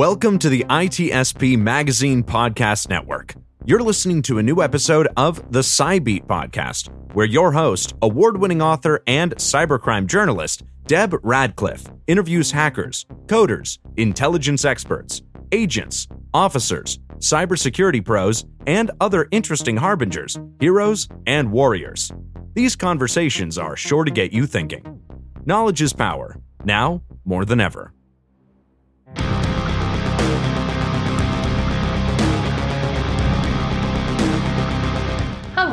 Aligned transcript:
Welcome 0.00 0.38
to 0.38 0.48
the 0.48 0.64
ITSP 0.70 1.58
Magazine 1.58 2.24
Podcast 2.24 2.88
Network. 2.88 3.34
You're 3.66 3.82
listening 3.82 4.22
to 4.22 4.38
a 4.38 4.42
new 4.42 4.62
episode 4.62 5.06
of 5.18 5.52
the 5.52 5.62
Cy 5.62 5.98
Beat 5.98 6.26
Podcast, 6.26 6.88
where 7.12 7.26
your 7.26 7.52
host, 7.52 7.92
award 8.00 8.38
winning 8.38 8.62
author, 8.62 9.02
and 9.06 9.36
cybercrime 9.36 10.06
journalist, 10.06 10.62
Deb 10.86 11.22
Radcliff, 11.22 11.86
interviews 12.06 12.50
hackers, 12.50 13.04
coders, 13.26 13.76
intelligence 13.98 14.64
experts, 14.64 15.20
agents, 15.52 16.08
officers, 16.32 16.98
cybersecurity 17.18 18.02
pros, 18.02 18.46
and 18.66 18.90
other 19.02 19.28
interesting 19.32 19.76
harbingers, 19.76 20.40
heroes, 20.60 21.08
and 21.26 21.52
warriors. 21.52 22.10
These 22.54 22.74
conversations 22.74 23.58
are 23.58 23.76
sure 23.76 24.04
to 24.04 24.10
get 24.10 24.32
you 24.32 24.46
thinking. 24.46 25.02
Knowledge 25.44 25.82
is 25.82 25.92
power, 25.92 26.40
now 26.64 27.02
more 27.26 27.44
than 27.44 27.60
ever. 27.60 27.92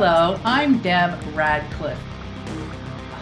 Hello, 0.00 0.38
I'm 0.44 0.78
Deb 0.78 1.20
Radcliff, 1.34 1.98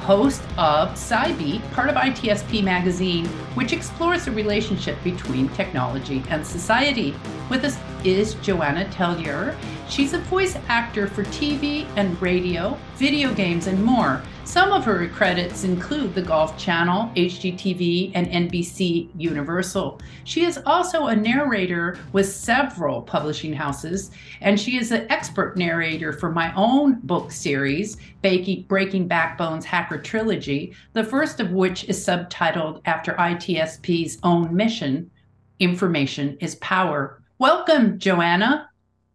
host 0.03 0.43
of 0.59 0.95
Cy 0.95 1.33
Beat, 1.33 1.63
part 1.71 1.89
of 1.89 1.95
ITSP 1.95 2.63
Magazine, 2.63 3.25
which 3.55 3.73
explores 3.73 4.27
the 4.27 4.33
relationship 4.33 5.03
between 5.03 5.49
technology 5.49 6.23
and 6.29 6.47
society. 6.47 7.15
With 7.49 7.65
us 7.65 7.79
is 8.07 8.35
Joanna 8.35 8.85
Teljeur. 8.85 9.57
She's 9.89 10.13
a 10.13 10.19
voice 10.19 10.57
actor 10.69 11.09
for 11.09 11.25
TV 11.25 11.89
and 11.97 12.21
radio, 12.23 12.79
video 12.95 13.35
games, 13.35 13.67
and 13.67 13.83
more. 13.83 14.23
Some 14.45 14.71
of 14.71 14.85
her 14.85 15.09
credits 15.09 15.65
include 15.65 16.15
the 16.15 16.23
Golf 16.23 16.57
Channel, 16.57 17.11
HGTV, 17.17 18.13
and 18.15 18.29
NBC 18.29 19.11
Universal. 19.17 20.01
She 20.23 20.45
is 20.45 20.61
also 20.67 21.09
a 21.09 21.17
narrator 21.17 21.99
with 22.13 22.29
several 22.29 23.03
publishing 23.03 23.53
houses, 23.53 24.13
and 24.41 24.59
she 24.59 24.79
is 24.79 24.93
an 24.93 25.11
expert 25.11 25.57
narrator 25.57 26.13
for 26.13 26.31
my 26.31 26.55
own 26.55 27.01
book 27.01 27.33
series, 27.33 27.97
Breaking 28.23 29.09
Backbones 29.09 29.65
Hacker 29.65 29.99
Trilogy, 29.99 30.75
the 30.93 31.03
first 31.03 31.41
of 31.41 31.51
which 31.51 31.83
is 31.85 32.07
subtitled 32.07 32.83
after 32.85 33.15
ITSP's 33.15 34.19
own 34.23 34.55
mission 34.55 35.11
Information 35.59 36.37
is 36.41 36.57
Power. 36.57 37.23
Welcome, 37.39 37.99
Joanna. 37.99 38.71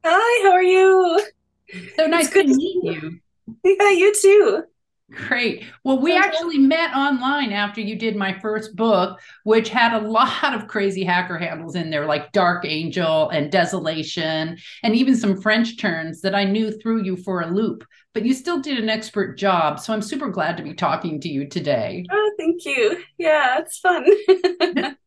Hi, 0.05 0.47
how 0.47 0.51
are 0.51 0.61
you? 0.61 1.25
So 1.95 2.05
nice 2.05 2.29
to 2.29 2.43
meet 2.43 2.83
you. 2.83 3.19
Yeah, 3.63 3.89
you 3.89 4.13
too. 4.13 4.63
Great. 5.11 5.65
Well, 5.83 5.99
we 5.99 6.15
actually 6.15 6.59
met 6.59 6.95
online 6.95 7.51
after 7.51 7.81
you 7.81 7.95
did 7.95 8.15
my 8.15 8.37
first 8.39 8.75
book, 8.75 9.19
which 9.43 9.69
had 9.69 9.93
a 9.93 10.07
lot 10.07 10.53
of 10.53 10.67
crazy 10.67 11.03
hacker 11.03 11.39
handles 11.39 11.75
in 11.75 11.89
there, 11.89 12.05
like 12.05 12.31
Dark 12.31 12.63
Angel 12.63 13.29
and 13.29 13.51
Desolation, 13.51 14.55
and 14.83 14.95
even 14.95 15.15
some 15.15 15.41
French 15.41 15.77
terms 15.77 16.21
that 16.21 16.35
I 16.35 16.43
knew 16.43 16.71
threw 16.71 17.03
you 17.03 17.17
for 17.17 17.41
a 17.41 17.47
loop. 17.47 17.83
But 18.13 18.23
you 18.23 18.35
still 18.35 18.61
did 18.61 18.77
an 18.77 18.89
expert 18.89 19.35
job. 19.35 19.79
So 19.79 19.93
I'm 19.93 20.01
super 20.03 20.29
glad 20.29 20.57
to 20.57 20.63
be 20.63 20.75
talking 20.75 21.19
to 21.21 21.29
you 21.29 21.47
today. 21.47 22.05
Oh, 22.11 22.31
thank 22.37 22.65
you. 22.65 23.03
Yeah, 23.17 23.57
it's 23.59 23.79
fun. 23.79 24.05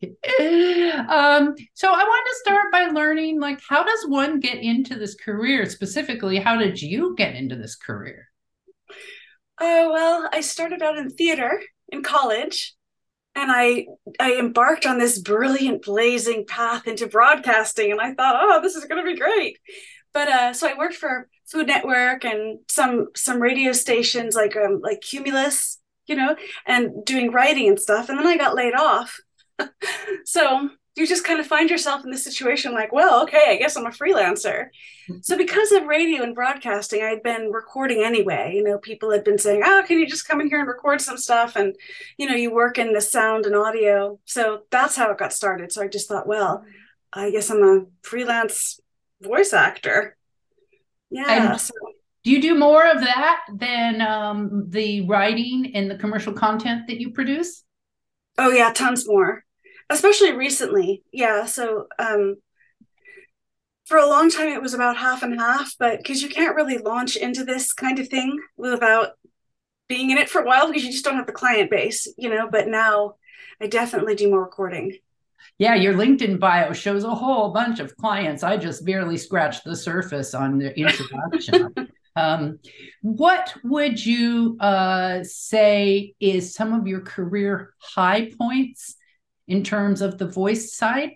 um, 0.02 1.54
so 1.74 1.88
I 1.88 2.04
want 2.04 2.26
to 2.26 2.36
start 2.40 2.70
by 2.70 2.86
learning 2.86 3.40
like 3.40 3.60
how 3.68 3.82
does 3.82 4.04
one 4.06 4.40
get 4.40 4.58
into 4.58 4.96
this 4.96 5.14
career? 5.14 5.68
Specifically, 5.68 6.38
how 6.38 6.56
did 6.56 6.80
you 6.80 7.14
get 7.16 7.34
into 7.34 7.56
this 7.56 7.74
career? 7.74 8.28
Oh, 9.60 9.92
well, 9.92 10.28
I 10.32 10.40
started 10.40 10.82
out 10.82 10.98
in 10.98 11.10
theater 11.10 11.60
in 11.88 12.02
college 12.02 12.74
and 13.34 13.50
I 13.50 13.86
I 14.20 14.34
embarked 14.34 14.86
on 14.86 14.98
this 14.98 15.18
brilliant 15.18 15.82
blazing 15.84 16.44
path 16.46 16.86
into 16.86 17.06
broadcasting 17.06 17.90
and 17.92 18.00
I 18.00 18.14
thought, 18.14 18.36
"Oh, 18.40 18.60
this 18.62 18.74
is 18.76 18.84
going 18.84 19.04
to 19.04 19.10
be 19.10 19.18
great." 19.18 19.58
But 20.12 20.28
uh 20.28 20.52
so 20.52 20.68
I 20.68 20.76
worked 20.76 20.94
for 20.96 21.28
Food 21.50 21.66
Network 21.68 22.24
and 22.24 22.58
some 22.68 23.08
some 23.16 23.40
radio 23.40 23.72
stations 23.72 24.34
like 24.34 24.56
um 24.56 24.80
like 24.82 25.00
Cumulus, 25.00 25.78
you 26.06 26.16
know, 26.16 26.36
and 26.66 27.04
doing 27.04 27.30
writing 27.32 27.68
and 27.68 27.80
stuff 27.80 28.08
and 28.08 28.18
then 28.18 28.26
I 28.26 28.36
got 28.36 28.54
laid 28.54 28.74
off. 28.74 29.18
So 30.24 30.70
you 30.98 31.06
just 31.06 31.24
kind 31.24 31.40
of 31.40 31.46
find 31.46 31.70
yourself 31.70 32.04
in 32.04 32.10
this 32.10 32.24
situation 32.24 32.74
like, 32.74 32.92
well, 32.92 33.22
okay, 33.22 33.44
I 33.48 33.56
guess 33.56 33.76
I'm 33.76 33.86
a 33.86 33.90
freelancer. 33.90 34.66
So 35.22 35.38
because 35.38 35.72
of 35.72 35.84
radio 35.84 36.22
and 36.22 36.34
broadcasting, 36.34 37.02
I 37.02 37.06
had 37.06 37.22
been 37.22 37.50
recording 37.52 38.02
anyway. 38.02 38.52
You 38.54 38.64
know, 38.64 38.78
people 38.78 39.10
had 39.10 39.24
been 39.24 39.38
saying, 39.38 39.62
oh, 39.64 39.84
can 39.86 39.98
you 39.98 40.06
just 40.06 40.26
come 40.26 40.40
in 40.40 40.48
here 40.48 40.58
and 40.58 40.68
record 40.68 41.00
some 41.00 41.16
stuff? 41.16 41.56
And, 41.56 41.74
you 42.18 42.28
know, 42.28 42.34
you 42.34 42.52
work 42.52 42.78
in 42.78 42.92
the 42.92 43.00
sound 43.00 43.46
and 43.46 43.54
audio. 43.54 44.18
So 44.24 44.62
that's 44.70 44.96
how 44.96 45.10
it 45.10 45.18
got 45.18 45.32
started. 45.32 45.72
So 45.72 45.82
I 45.82 45.88
just 45.88 46.08
thought, 46.08 46.26
well, 46.26 46.64
I 47.12 47.30
guess 47.30 47.50
I'm 47.50 47.62
a 47.62 47.84
freelance 48.02 48.80
voice 49.22 49.52
actor. 49.52 50.16
Yeah. 51.10 51.56
So. 51.56 51.74
Do 52.24 52.32
you 52.32 52.42
do 52.42 52.58
more 52.58 52.84
of 52.84 53.00
that 53.00 53.42
than 53.54 54.02
um, 54.02 54.66
the 54.68 55.02
writing 55.02 55.72
and 55.74 55.90
the 55.90 55.96
commercial 55.96 56.32
content 56.32 56.88
that 56.88 57.00
you 57.00 57.10
produce? 57.10 57.62
Oh, 58.36 58.50
yeah, 58.50 58.72
tons 58.72 59.06
more 59.06 59.44
especially 59.90 60.32
recently. 60.32 61.02
Yeah 61.12 61.46
so 61.46 61.86
um 61.98 62.36
for 63.86 63.96
a 63.96 64.06
long 64.06 64.30
time 64.30 64.48
it 64.48 64.62
was 64.62 64.74
about 64.74 64.96
half 64.96 65.22
and 65.22 65.40
half 65.40 65.72
but 65.78 65.98
because 65.98 66.22
you 66.22 66.28
can't 66.28 66.56
really 66.56 66.78
launch 66.78 67.16
into 67.16 67.44
this 67.44 67.72
kind 67.72 67.98
of 67.98 68.08
thing 68.08 68.38
without 68.56 69.12
being 69.88 70.10
in 70.10 70.18
it 70.18 70.28
for 70.28 70.42
a 70.42 70.46
while 70.46 70.66
because 70.66 70.84
you 70.84 70.92
just 70.92 71.04
don't 71.04 71.16
have 71.16 71.26
the 71.26 71.32
client 71.32 71.70
base 71.70 72.06
you 72.18 72.28
know 72.28 72.48
but 72.50 72.68
now 72.68 73.14
i 73.60 73.66
definitely 73.66 74.14
do 74.14 74.28
more 74.28 74.42
recording. 74.42 74.96
Yeah 75.56 75.74
your 75.74 75.94
linkedin 75.94 76.38
bio 76.38 76.72
shows 76.72 77.04
a 77.04 77.14
whole 77.14 77.50
bunch 77.50 77.80
of 77.80 77.96
clients. 77.96 78.42
I 78.42 78.58
just 78.58 78.84
barely 78.84 79.16
scratched 79.16 79.64
the 79.64 79.74
surface 79.74 80.34
on 80.34 80.58
the 80.58 80.78
introduction. 80.78 81.74
Um, 82.18 82.58
what 83.02 83.54
would 83.62 84.04
you 84.04 84.56
uh, 84.58 85.22
say 85.22 86.14
is 86.18 86.52
some 86.52 86.72
of 86.72 86.88
your 86.88 87.00
career 87.00 87.74
high 87.78 88.32
points 88.36 88.96
in 89.48 89.64
terms 89.64 90.02
of 90.02 90.18
the 90.18 90.28
voice 90.28 90.72
side? 90.74 91.12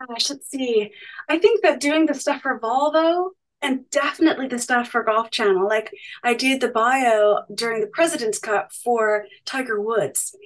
I 0.00 0.18
should 0.18 0.44
see. 0.44 0.92
I 1.28 1.38
think 1.38 1.62
that 1.62 1.80
doing 1.80 2.06
the 2.06 2.14
stuff 2.14 2.42
for 2.42 2.60
Volvo 2.60 3.30
and 3.62 3.88
definitely 3.90 4.46
the 4.46 4.58
stuff 4.58 4.88
for 4.88 5.02
Golf 5.02 5.30
Channel. 5.30 5.66
Like 5.66 5.92
I 6.22 6.34
did 6.34 6.60
the 6.60 6.68
bio 6.68 7.40
during 7.54 7.80
the 7.80 7.86
President's 7.88 8.38
Cup 8.38 8.72
for 8.72 9.26
Tiger 9.44 9.80
Woods. 9.80 10.36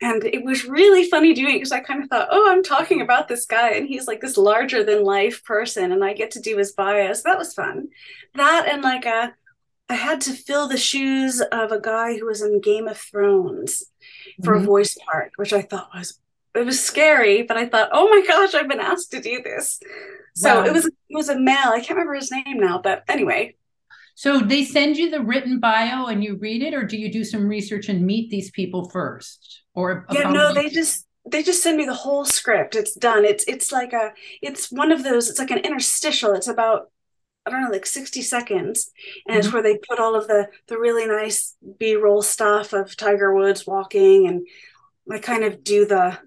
And 0.00 0.24
it 0.24 0.44
was 0.44 0.64
really 0.64 1.10
funny 1.10 1.34
doing 1.34 1.56
it 1.56 1.58
because 1.58 1.72
I 1.72 1.80
kind 1.80 2.04
of 2.04 2.08
thought, 2.08 2.28
oh, 2.30 2.52
I'm 2.52 2.62
talking 2.62 3.00
about 3.00 3.26
this 3.26 3.46
guy, 3.46 3.70
and 3.70 3.88
he's 3.88 4.06
like 4.06 4.20
this 4.20 4.36
larger 4.36 4.84
than 4.84 5.02
life 5.02 5.42
person, 5.42 5.90
and 5.90 6.04
I 6.04 6.12
get 6.12 6.30
to 6.32 6.40
do 6.40 6.56
his 6.56 6.70
bio. 6.70 7.12
So 7.14 7.22
that 7.24 7.38
was 7.38 7.52
fun. 7.52 7.88
That 8.36 8.68
and 8.70 8.82
like 8.82 9.06
a 9.06 9.34
I 9.88 9.94
had 9.94 10.20
to 10.22 10.32
fill 10.34 10.68
the 10.68 10.76
shoes 10.76 11.40
of 11.40 11.72
a 11.72 11.80
guy 11.80 12.16
who 12.16 12.26
was 12.26 12.42
in 12.42 12.60
Game 12.60 12.86
of 12.86 12.98
Thrones 12.98 13.86
for 14.44 14.54
mm-hmm. 14.54 14.64
a 14.64 14.66
voice 14.66 14.96
part, 15.10 15.32
which 15.36 15.52
I 15.52 15.62
thought 15.62 15.90
was 15.94 16.20
it 16.54 16.64
was 16.64 16.82
scary, 16.82 17.42
but 17.42 17.56
I 17.56 17.68
thought, 17.68 17.90
oh 17.92 18.08
my 18.08 18.24
gosh, 18.26 18.54
I've 18.54 18.68
been 18.68 18.80
asked 18.80 19.12
to 19.12 19.20
do 19.20 19.42
this. 19.42 19.80
So 20.34 20.60
wow. 20.60 20.66
it 20.66 20.72
was 20.72 20.86
it 20.86 20.94
was 21.10 21.28
a 21.28 21.38
male. 21.38 21.68
I 21.68 21.80
can't 21.80 21.90
remember 21.90 22.14
his 22.14 22.30
name 22.30 22.58
now, 22.58 22.78
but 22.78 23.04
anyway. 23.08 23.56
So 24.14 24.40
they 24.40 24.64
send 24.64 24.96
you 24.96 25.10
the 25.10 25.20
written 25.20 25.60
bio 25.60 26.06
and 26.06 26.24
you 26.24 26.36
read 26.36 26.62
it, 26.62 26.74
or 26.74 26.82
do 26.82 26.96
you 26.96 27.12
do 27.12 27.22
some 27.22 27.46
research 27.46 27.88
and 27.88 28.04
meet 28.04 28.30
these 28.30 28.50
people 28.50 28.88
first? 28.88 29.62
Or 29.74 30.06
yeah, 30.10 30.30
no, 30.30 30.52
they 30.52 30.68
just 30.68 31.06
they 31.30 31.42
just 31.42 31.62
send 31.62 31.76
me 31.76 31.84
the 31.84 31.94
whole 31.94 32.24
script. 32.24 32.74
It's 32.74 32.94
done. 32.94 33.24
It's 33.24 33.44
it's 33.44 33.70
like 33.70 33.92
a 33.92 34.12
it's 34.42 34.72
one 34.72 34.90
of 34.90 35.04
those. 35.04 35.28
It's 35.28 35.38
like 35.38 35.50
an 35.50 35.58
interstitial. 35.58 36.32
It's 36.32 36.48
about 36.48 36.90
I 37.48 37.50
don't 37.50 37.64
know, 37.64 37.70
like 37.70 37.86
60 37.86 38.22
seconds. 38.22 38.90
And 39.26 39.32
mm-hmm. 39.32 39.38
it's 39.38 39.52
where 39.52 39.62
they 39.62 39.78
put 39.78 39.98
all 39.98 40.14
of 40.14 40.28
the 40.28 40.48
the 40.66 40.78
really 40.78 41.06
nice 41.06 41.56
B-roll 41.78 42.22
stuff 42.22 42.72
of 42.72 42.96
Tiger 42.96 43.34
Woods 43.34 43.66
walking 43.66 44.28
and 44.28 44.46
I 45.10 45.18
kind 45.18 45.44
of 45.44 45.64
do 45.64 45.86
the 45.86 46.18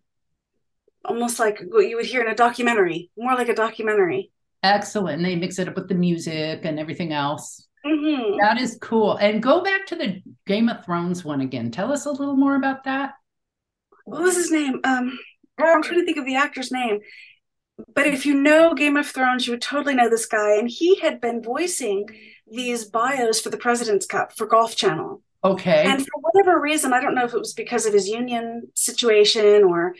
almost 1.05 1.39
like 1.39 1.61
what 1.69 1.87
you 1.87 1.95
would 1.95 2.05
hear 2.05 2.21
in 2.21 2.31
a 2.31 2.35
documentary, 2.35 3.11
more 3.17 3.35
like 3.35 3.49
a 3.49 3.55
documentary. 3.55 4.31
Excellent. 4.63 5.17
And 5.17 5.25
they 5.25 5.35
mix 5.35 5.59
it 5.59 5.67
up 5.67 5.75
with 5.75 5.87
the 5.87 5.95
music 5.95 6.61
and 6.63 6.79
everything 6.79 7.13
else. 7.13 7.67
Mm-hmm. 7.85 8.37
That 8.39 8.59
is 8.59 8.77
cool. 8.81 9.15
And 9.15 9.41
go 9.41 9.63
back 9.63 9.87
to 9.87 9.95
the 9.95 10.21
Game 10.45 10.69
of 10.69 10.83
Thrones 10.85 11.23
one 11.23 11.41
again. 11.41 11.71
Tell 11.71 11.91
us 11.91 12.05
a 12.05 12.11
little 12.11 12.35
more 12.35 12.55
about 12.55 12.83
that. 12.83 13.13
What 14.05 14.21
was 14.21 14.35
his 14.35 14.51
name? 14.51 14.79
Um, 14.83 15.17
I'm 15.57 15.83
trying 15.83 15.99
to 15.99 16.05
think 16.05 16.17
of 16.17 16.25
the 16.25 16.35
actor's 16.35 16.71
name 16.71 16.99
but 17.93 18.07
if 18.07 18.25
you 18.25 18.33
know 18.33 18.73
Game 18.73 18.97
of 18.97 19.07
Thrones, 19.07 19.47
you 19.47 19.53
would 19.53 19.61
totally 19.61 19.95
know 19.95 20.09
this 20.09 20.25
guy. 20.25 20.57
And 20.57 20.69
he 20.69 20.99
had 20.99 21.21
been 21.21 21.41
voicing 21.41 22.07
these 22.49 22.85
bios 22.85 23.39
for 23.39 23.49
the 23.49 23.57
President's 23.57 24.05
Cup 24.05 24.33
for 24.33 24.45
Golf 24.45 24.75
Channel. 24.75 25.21
Okay. 25.43 25.85
And 25.85 26.01
for 26.01 26.19
whatever 26.21 26.59
reason, 26.59 26.93
I 26.93 27.01
don't 27.01 27.15
know 27.15 27.25
if 27.25 27.33
it 27.33 27.39
was 27.39 27.53
because 27.53 27.85
of 27.85 27.93
his 27.93 28.07
union 28.07 28.67
situation 28.75 29.63
or, 29.63 29.95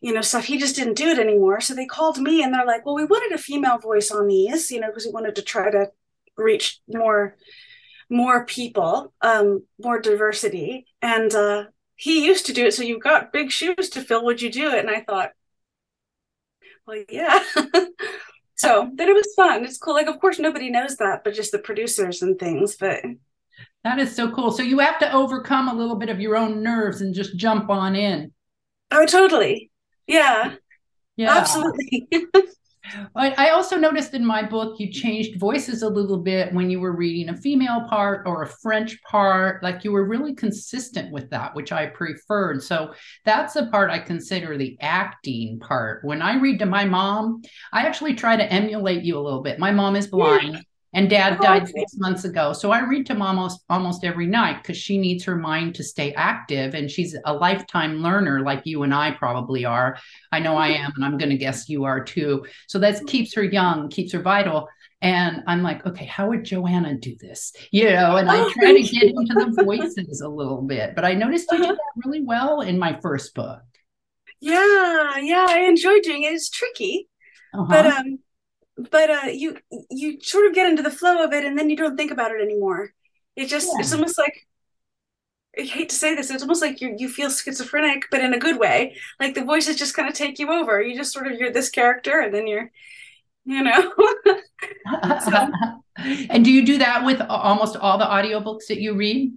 you 0.00 0.12
know, 0.12 0.22
stuff, 0.22 0.44
he 0.44 0.58
just 0.58 0.76
didn't 0.76 0.94
do 0.94 1.08
it 1.08 1.18
anymore. 1.18 1.60
So 1.60 1.74
they 1.74 1.86
called 1.86 2.18
me 2.18 2.42
and 2.42 2.54
they're 2.54 2.64
like, 2.64 2.86
well, 2.86 2.94
we 2.94 3.04
wanted 3.04 3.34
a 3.34 3.42
female 3.42 3.78
voice 3.78 4.10
on 4.10 4.28
these, 4.28 4.70
you 4.70 4.80
know, 4.80 4.88
because 4.88 5.04
we 5.04 5.12
wanted 5.12 5.34
to 5.36 5.42
try 5.42 5.70
to 5.70 5.90
reach 6.36 6.80
more 6.88 7.36
more 8.10 8.46
people 8.46 9.12
um 9.20 9.62
more 9.78 10.00
diversity 10.00 10.86
and 11.02 11.34
uh 11.34 11.64
he 11.98 12.24
used 12.24 12.46
to 12.46 12.52
do 12.52 12.64
it, 12.64 12.74
so 12.74 12.84
you've 12.84 13.02
got 13.02 13.32
big 13.32 13.50
shoes 13.50 13.90
to 13.90 14.00
fill. 14.00 14.24
Would 14.24 14.40
you 14.40 14.52
do 14.52 14.70
it? 14.70 14.78
And 14.78 14.88
I 14.88 15.00
thought, 15.00 15.32
well, 16.88 17.04
yeah. 17.10 17.42
so 18.56 18.90
then 18.94 19.08
it 19.08 19.14
was 19.14 19.32
fun. 19.36 19.64
It's 19.64 19.78
cool. 19.78 19.94
Like, 19.94 20.08
of 20.08 20.18
course, 20.20 20.38
nobody 20.38 20.70
knows 20.70 20.96
that, 20.96 21.22
but 21.22 21.34
just 21.34 21.52
the 21.52 21.58
producers 21.58 22.22
and 22.22 22.38
things. 22.38 22.76
But 22.76 23.02
that 23.84 23.98
is 23.98 24.14
so 24.14 24.30
cool. 24.30 24.50
So 24.50 24.62
you 24.62 24.78
have 24.78 24.98
to 25.00 25.12
overcome 25.12 25.68
a 25.68 25.74
little 25.74 25.96
bit 25.96 26.08
of 26.08 26.20
your 26.20 26.36
own 26.36 26.62
nerves 26.62 27.00
and 27.00 27.14
just 27.14 27.36
jump 27.36 27.70
on 27.70 27.94
in. 27.94 28.32
Oh, 28.90 29.06
totally. 29.06 29.70
Yeah. 30.06 30.54
Yeah. 31.16 31.36
Absolutely. 31.36 32.08
I 33.14 33.50
also 33.50 33.76
noticed 33.76 34.14
in 34.14 34.24
my 34.24 34.42
book 34.42 34.78
you 34.78 34.90
changed 34.92 35.38
voices 35.38 35.82
a 35.82 35.88
little 35.88 36.18
bit 36.18 36.52
when 36.52 36.70
you 36.70 36.80
were 36.80 36.96
reading 36.96 37.28
a 37.28 37.36
female 37.36 37.86
part 37.88 38.26
or 38.26 38.42
a 38.42 38.48
French 38.48 39.00
part. 39.02 39.62
Like 39.62 39.84
you 39.84 39.92
were 39.92 40.04
really 40.04 40.34
consistent 40.34 41.12
with 41.12 41.30
that, 41.30 41.54
which 41.54 41.72
I 41.72 41.86
preferred. 41.86 42.62
So 42.62 42.94
that's 43.24 43.54
the 43.54 43.66
part 43.66 43.90
I 43.90 43.98
consider 43.98 44.56
the 44.56 44.76
acting 44.80 45.58
part. 45.58 46.04
When 46.04 46.22
I 46.22 46.36
read 46.36 46.58
to 46.60 46.66
my 46.66 46.84
mom, 46.84 47.42
I 47.72 47.82
actually 47.86 48.14
try 48.14 48.36
to 48.36 48.52
emulate 48.52 49.04
you 49.04 49.18
a 49.18 49.20
little 49.20 49.42
bit. 49.42 49.58
My 49.58 49.70
mom 49.70 49.96
is 49.96 50.06
blind. 50.06 50.64
And 50.94 51.10
dad 51.10 51.36
oh, 51.38 51.42
died 51.42 51.68
six 51.68 51.96
months 51.96 52.24
ago. 52.24 52.52
So 52.52 52.70
I 52.70 52.80
read 52.80 53.06
to 53.06 53.14
mom 53.14 53.38
almost, 53.38 53.60
almost 53.68 54.04
every 54.04 54.26
night 54.26 54.62
because 54.62 54.78
she 54.78 54.96
needs 54.96 55.22
her 55.24 55.36
mind 55.36 55.74
to 55.74 55.84
stay 55.84 56.14
active. 56.14 56.74
And 56.74 56.90
she's 56.90 57.14
a 57.26 57.32
lifetime 57.32 57.96
learner 58.02 58.40
like 58.40 58.62
you 58.64 58.82
and 58.84 58.94
I 58.94 59.10
probably 59.10 59.64
are. 59.64 59.98
I 60.32 60.40
know 60.40 60.56
I 60.56 60.68
am, 60.68 60.92
and 60.96 61.04
I'm 61.04 61.18
going 61.18 61.30
to 61.30 61.36
guess 61.36 61.68
you 61.68 61.84
are 61.84 62.02
too. 62.02 62.46
So 62.68 62.78
that 62.78 63.06
keeps 63.06 63.34
her 63.34 63.44
young, 63.44 63.90
keeps 63.90 64.12
her 64.12 64.22
vital. 64.22 64.68
And 65.00 65.44
I'm 65.46 65.62
like, 65.62 65.86
okay, 65.86 66.06
how 66.06 66.28
would 66.28 66.44
Joanna 66.44 66.96
do 66.96 67.14
this? 67.20 67.52
You 67.70 67.90
know, 67.90 68.16
and 68.16 68.30
I 68.30 68.50
try 68.52 68.72
to 68.72 68.82
get 68.82 69.04
into 69.04 69.34
the 69.34 69.62
voices 69.62 70.20
a 70.20 70.28
little 70.28 70.62
bit. 70.62 70.94
But 70.94 71.04
I 71.04 71.14
noticed 71.14 71.52
you 71.52 71.58
did 71.58 71.68
that 71.76 72.02
really 72.04 72.24
well 72.24 72.62
in 72.62 72.78
my 72.78 72.98
first 73.00 73.34
book. 73.34 73.60
Yeah, 74.40 75.18
yeah, 75.18 75.46
I 75.48 75.66
enjoy 75.68 76.00
doing 76.00 76.22
it. 76.22 76.32
It's 76.32 76.50
tricky. 76.50 77.08
Uh-huh. 77.54 77.66
But 77.68 77.86
um 77.86 78.18
but 78.90 79.10
uh, 79.10 79.26
you 79.30 79.56
you 79.90 80.20
sort 80.20 80.46
of 80.46 80.54
get 80.54 80.68
into 80.68 80.82
the 80.82 80.90
flow 80.90 81.24
of 81.24 81.32
it 81.32 81.44
and 81.44 81.58
then 81.58 81.68
you 81.70 81.76
don't 81.76 81.96
think 81.96 82.10
about 82.10 82.30
it 82.30 82.40
anymore 82.40 82.92
it 83.36 83.46
just 83.46 83.66
yeah. 83.66 83.80
it's 83.80 83.92
almost 83.92 84.18
like 84.18 84.48
I 85.58 85.62
hate 85.62 85.88
to 85.88 85.94
say 85.94 86.14
this, 86.14 86.30
it's 86.30 86.42
almost 86.42 86.62
like 86.62 86.80
you 86.80 86.94
you 86.96 87.08
feel 87.08 87.30
schizophrenic, 87.30 88.04
but 88.10 88.20
in 88.20 88.34
a 88.34 88.38
good 88.38 88.58
way. 88.58 88.96
Like 89.18 89.34
the 89.34 89.44
voices 89.44 89.76
just 89.76 89.94
kind 89.94 90.08
of 90.08 90.14
take 90.14 90.38
you 90.38 90.52
over. 90.52 90.80
You 90.80 90.96
just 90.96 91.12
sort 91.12 91.26
of 91.26 91.38
you're 91.38 91.52
this 91.52 91.70
character, 91.70 92.20
and 92.20 92.32
then 92.32 92.46
you're, 92.46 92.70
you 93.44 93.62
know. 93.62 93.92
so, 95.24 95.50
and 96.30 96.44
do 96.44 96.52
you 96.52 96.64
do 96.64 96.78
that 96.78 97.04
with 97.04 97.20
almost 97.22 97.76
all 97.76 97.98
the 97.98 98.04
audiobooks 98.04 98.66
that 98.68 98.80
you 98.80 98.94
read? 98.94 99.32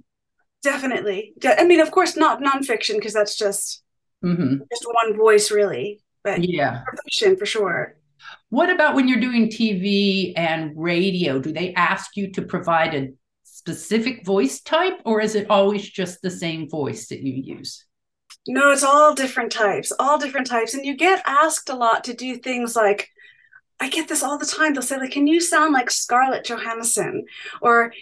Definitely. 0.62 1.34
I 1.44 1.66
mean, 1.66 1.80
of 1.80 1.90
course, 1.90 2.16
not 2.16 2.42
nonfiction 2.42 2.96
because 2.96 3.14
that's 3.14 3.36
just 3.36 3.82
mm-hmm. 4.24 4.58
just 4.72 4.86
one 4.86 5.18
voice, 5.18 5.50
really. 5.50 6.02
But 6.24 6.48
yeah, 6.48 6.84
fiction 7.04 7.36
for 7.36 7.48
sure. 7.48 7.96
What 8.50 8.70
about 8.70 8.96
when 8.96 9.08
you're 9.08 9.20
doing 9.20 9.48
TV 9.48 10.34
and 10.36 10.74
radio? 10.76 11.40
Do 11.40 11.52
they 11.52 11.74
ask 11.74 12.16
you 12.16 12.32
to 12.34 12.42
provide 12.42 12.94
a 12.94 13.10
specific 13.44 14.26
voice 14.26 14.62
type 14.62 15.00
or 15.06 15.22
is 15.22 15.36
it 15.36 15.50
always 15.50 15.88
just 15.90 16.22
the 16.22 16.32
same 16.32 16.70
voice 16.70 17.08
that 17.08 17.22
you 17.22 17.56
use? 17.58 17.86
No, 18.48 18.72
it's 18.72 18.84
all 18.84 19.14
different 19.14 19.52
types, 19.52 19.92
all 20.00 20.18
different 20.18 20.48
types. 20.48 20.74
And 20.74 20.86
you 20.86 20.96
get 20.96 21.22
asked 21.26 21.70
a 21.70 21.76
lot 21.76 22.04
to 22.06 22.14
do 22.14 22.38
things 22.38 22.76
like, 22.76 23.10
I 23.80 23.90
get 23.90 24.08
this 24.08 24.24
all 24.24 24.38
the 24.38 24.46
time. 24.46 24.74
They'll 24.74 24.84
say, 24.84 24.98
like, 24.98 25.12
can 25.12 25.28
you 25.28 25.40
sound 25.40 25.74
like 25.74 25.90
Scarlett 25.90 26.46
Johansson? 26.46 27.26
Or 27.62 27.94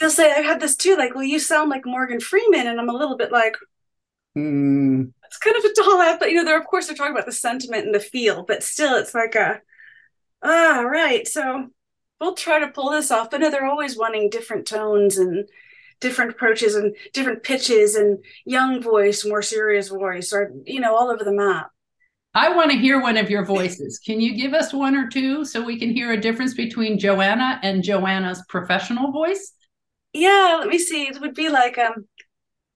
they'll 0.00 0.10
say, 0.10 0.32
I've 0.32 0.44
had 0.44 0.60
this 0.60 0.76
too, 0.76 0.96
like, 0.96 1.14
well, 1.14 1.24
you 1.24 1.38
sound 1.38 1.70
like 1.70 1.86
Morgan 1.86 2.20
Freeman. 2.20 2.66
And 2.66 2.80
I'm 2.80 2.88
a 2.88 2.96
little 2.96 3.16
bit 3.16 3.30
like, 3.30 3.56
mm. 4.36 5.12
It's 5.30 5.38
kind 5.38 5.56
of 5.56 5.64
a 5.64 5.72
tall 5.74 6.00
out, 6.00 6.18
but 6.20 6.30
you 6.30 6.36
know, 6.36 6.44
they're 6.44 6.60
of 6.60 6.66
course 6.66 6.86
they're 6.86 6.96
talking 6.96 7.14
about 7.14 7.26
the 7.26 7.32
sentiment 7.32 7.86
and 7.86 7.94
the 7.94 8.00
feel, 8.00 8.44
but 8.44 8.62
still 8.62 8.96
it's 8.96 9.14
like 9.14 9.34
a 9.34 9.60
Ah, 10.42 10.82
right. 10.82 11.26
So 11.28 11.68
we'll 12.20 12.34
try 12.34 12.60
to 12.60 12.68
pull 12.68 12.90
this 12.90 13.10
off. 13.10 13.30
But 13.30 13.40
no, 13.40 13.50
they're 13.50 13.66
always 13.66 13.96
wanting 13.96 14.30
different 14.30 14.66
tones 14.66 15.18
and 15.18 15.48
different 16.00 16.32
approaches 16.32 16.74
and 16.74 16.96
different 17.12 17.42
pitches 17.42 17.94
and 17.94 18.18
young 18.46 18.82
voice, 18.82 19.24
more 19.24 19.42
serious 19.42 19.88
voice, 19.88 20.32
or 20.32 20.52
you 20.64 20.80
know, 20.80 20.96
all 20.96 21.10
over 21.10 21.24
the 21.24 21.32
map. 21.32 21.70
I 22.34 22.54
want 22.54 22.70
to 22.70 22.78
hear 22.78 23.00
one 23.00 23.16
of 23.16 23.28
your 23.28 23.44
voices. 23.56 23.98
Can 23.98 24.20
you 24.20 24.36
give 24.36 24.54
us 24.54 24.72
one 24.72 24.96
or 24.96 25.08
two 25.08 25.44
so 25.44 25.62
we 25.62 25.78
can 25.78 25.90
hear 25.90 26.12
a 26.12 26.20
difference 26.20 26.54
between 26.54 26.98
Joanna 26.98 27.60
and 27.62 27.82
Joanna's 27.82 28.42
professional 28.48 29.12
voice? 29.12 29.52
Yeah, 30.12 30.56
let 30.60 30.68
me 30.68 30.78
see. 30.78 31.04
It 31.06 31.20
would 31.20 31.34
be 31.34 31.48
like 31.48 31.78
um 31.78 32.06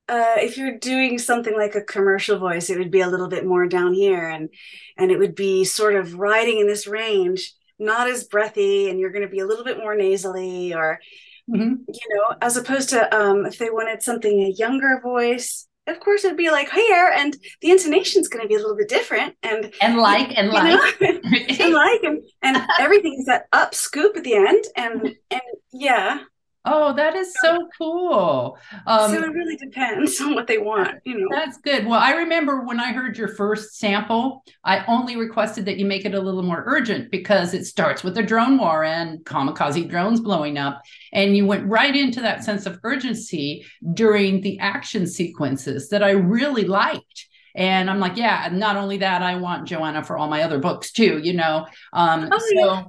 uh, 0.09 0.35
if 0.37 0.59
you're 0.59 0.79
doing 0.79 1.19
something 1.19 1.57
like 1.57 1.75
a 1.75 1.81
commercial 1.81 2.39
voice, 2.39 2.69
it 2.69 2.79
would 2.79 2.91
be 2.91 3.01
a 3.01 3.09
little 3.09 3.29
bit 3.29 3.47
more 3.47 3.67
down 3.67 3.95
here, 3.95 4.29
and 4.29 4.51
and 4.99 5.11
it 5.11 5.19
would 5.19 5.35
be 5.35 5.65
sort 5.65 5.95
of 5.95 6.15
riding 6.15 6.59
in 6.59 6.67
this 6.67 6.87
range, 6.87 7.55
not 7.79 8.09
as 8.09 8.25
breathy, 8.25 8.91
and 8.91 9.01
you're 9.01 9.13
going 9.13 9.25
to 9.25 9.31
be 9.31 9.41
a 9.41 9.47
little 9.47 9.65
bit 9.65 9.79
more 9.79 9.97
nasally, 9.97 10.75
or 10.75 11.01
mm-hmm. 11.49 11.75
you 11.89 12.17
know, 12.17 12.37
as 12.43 12.57
opposed 12.59 12.91
to 12.91 13.17
um, 13.17 13.47
if 13.47 13.57
they 13.59 13.71
wanted 13.71 14.03
something 14.03 14.43
a 14.43 14.51
younger 14.51 15.01
voice, 15.03 15.67
of 15.87 16.01
course 16.01 16.23
it'd 16.23 16.37
be 16.37 16.51
like 16.51 16.71
here, 16.71 17.11
and 17.17 17.35
the 17.63 17.71
intonation's 17.71 18.29
going 18.29 18.43
to 18.43 18.49
be 18.49 18.57
a 18.57 18.59
little 18.59 18.77
bit 18.77 18.91
different, 18.91 19.35
and 19.43 19.73
and 19.81 19.97
like 19.97 20.37
and 20.37 20.51
like 20.51 21.01
and 21.01 21.75
like 21.75 22.03
and 22.03 22.23
and 22.43 22.59
everything 22.79 23.17
is 23.19 23.25
that 23.25 23.47
up 23.55 23.75
scoop 23.75 24.19
at 24.19 24.25
the 24.25 24.35
end, 24.35 24.65
and 24.77 25.15
and 25.31 25.43
yeah, 25.73 26.19
Oh, 26.67 26.95
that 26.95 27.15
is 27.15 27.35
so 27.43 27.69
cool. 27.77 28.59
Um, 28.87 29.11
so 29.11 29.23
it 29.23 29.33
really 29.33 29.57
depends 29.57 30.19
on 30.21 30.35
what 30.35 30.47
they 30.47 30.57
want, 30.57 30.99
you 31.05 31.19
know. 31.19 31.29
That's 31.31 31.59
good. 31.59 31.85
Well, 31.85 32.01
I 32.01 32.13
remember 32.13 32.63
when 32.63 32.81
I 32.81 32.93
heard 32.93 33.19
your 33.19 33.29
first 33.29 33.77
sample, 33.77 34.43
I 34.65 34.83
only 34.87 35.17
requested 35.17 35.67
that 35.67 35.77
you 35.77 35.85
make 35.85 36.07
it 36.07 36.15
a 36.15 36.21
little 36.21 36.43
more 36.43 36.65
urgent 36.67 37.11
because 37.11 37.53
it 37.53 37.67
starts 37.67 38.03
with 38.03 38.17
a 38.17 38.23
drone 38.23 38.57
war 38.57 38.83
and 38.83 39.19
kamikaze 39.27 39.89
drones 39.91 40.21
blowing 40.21 40.57
up. 40.57 40.81
And 41.13 41.37
you 41.37 41.45
went 41.45 41.69
right 41.69 41.95
into 41.95 42.23
that 42.23 42.45
sense 42.45 42.65
of 42.65 42.81
urgency 42.83 43.67
during 43.93 44.41
the 44.41 44.59
action 44.59 45.07
sequences 45.07 45.91
that 45.91 46.03
I 46.03 46.13
really 46.13 46.65
liked. 46.65 47.29
And 47.55 47.91
I'm 47.91 48.01
like, 48.01 48.17
yeah, 48.17 48.49
not 48.51 48.77
only 48.77 48.97
that, 48.99 49.23
I 49.23 49.37
want 49.37 49.69
Joanna 49.69 50.03
for 50.03 50.17
all 50.17 50.29
my 50.29 50.43
other 50.43 50.59
books 50.59 50.93
too, 50.93 51.21
you 51.23 51.35
know. 51.35 51.67
Um, 51.93 52.31
oh, 52.33 52.39
so 52.39 52.49
yeah 52.55 52.85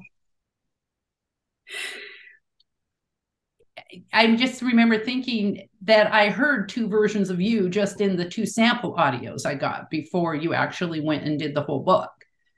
I 4.13 4.35
just 4.35 4.61
remember 4.61 4.97
thinking 4.97 5.67
that 5.83 6.11
I 6.11 6.29
heard 6.29 6.69
two 6.69 6.87
versions 6.87 7.29
of 7.29 7.41
you 7.41 7.69
just 7.69 8.01
in 8.01 8.15
the 8.15 8.27
two 8.27 8.45
sample 8.45 8.95
audios 8.95 9.45
I 9.45 9.55
got 9.55 9.89
before 9.89 10.35
you 10.35 10.53
actually 10.53 11.01
went 11.01 11.23
and 11.23 11.39
did 11.39 11.53
the 11.53 11.61
whole 11.61 11.81
book. 11.81 12.11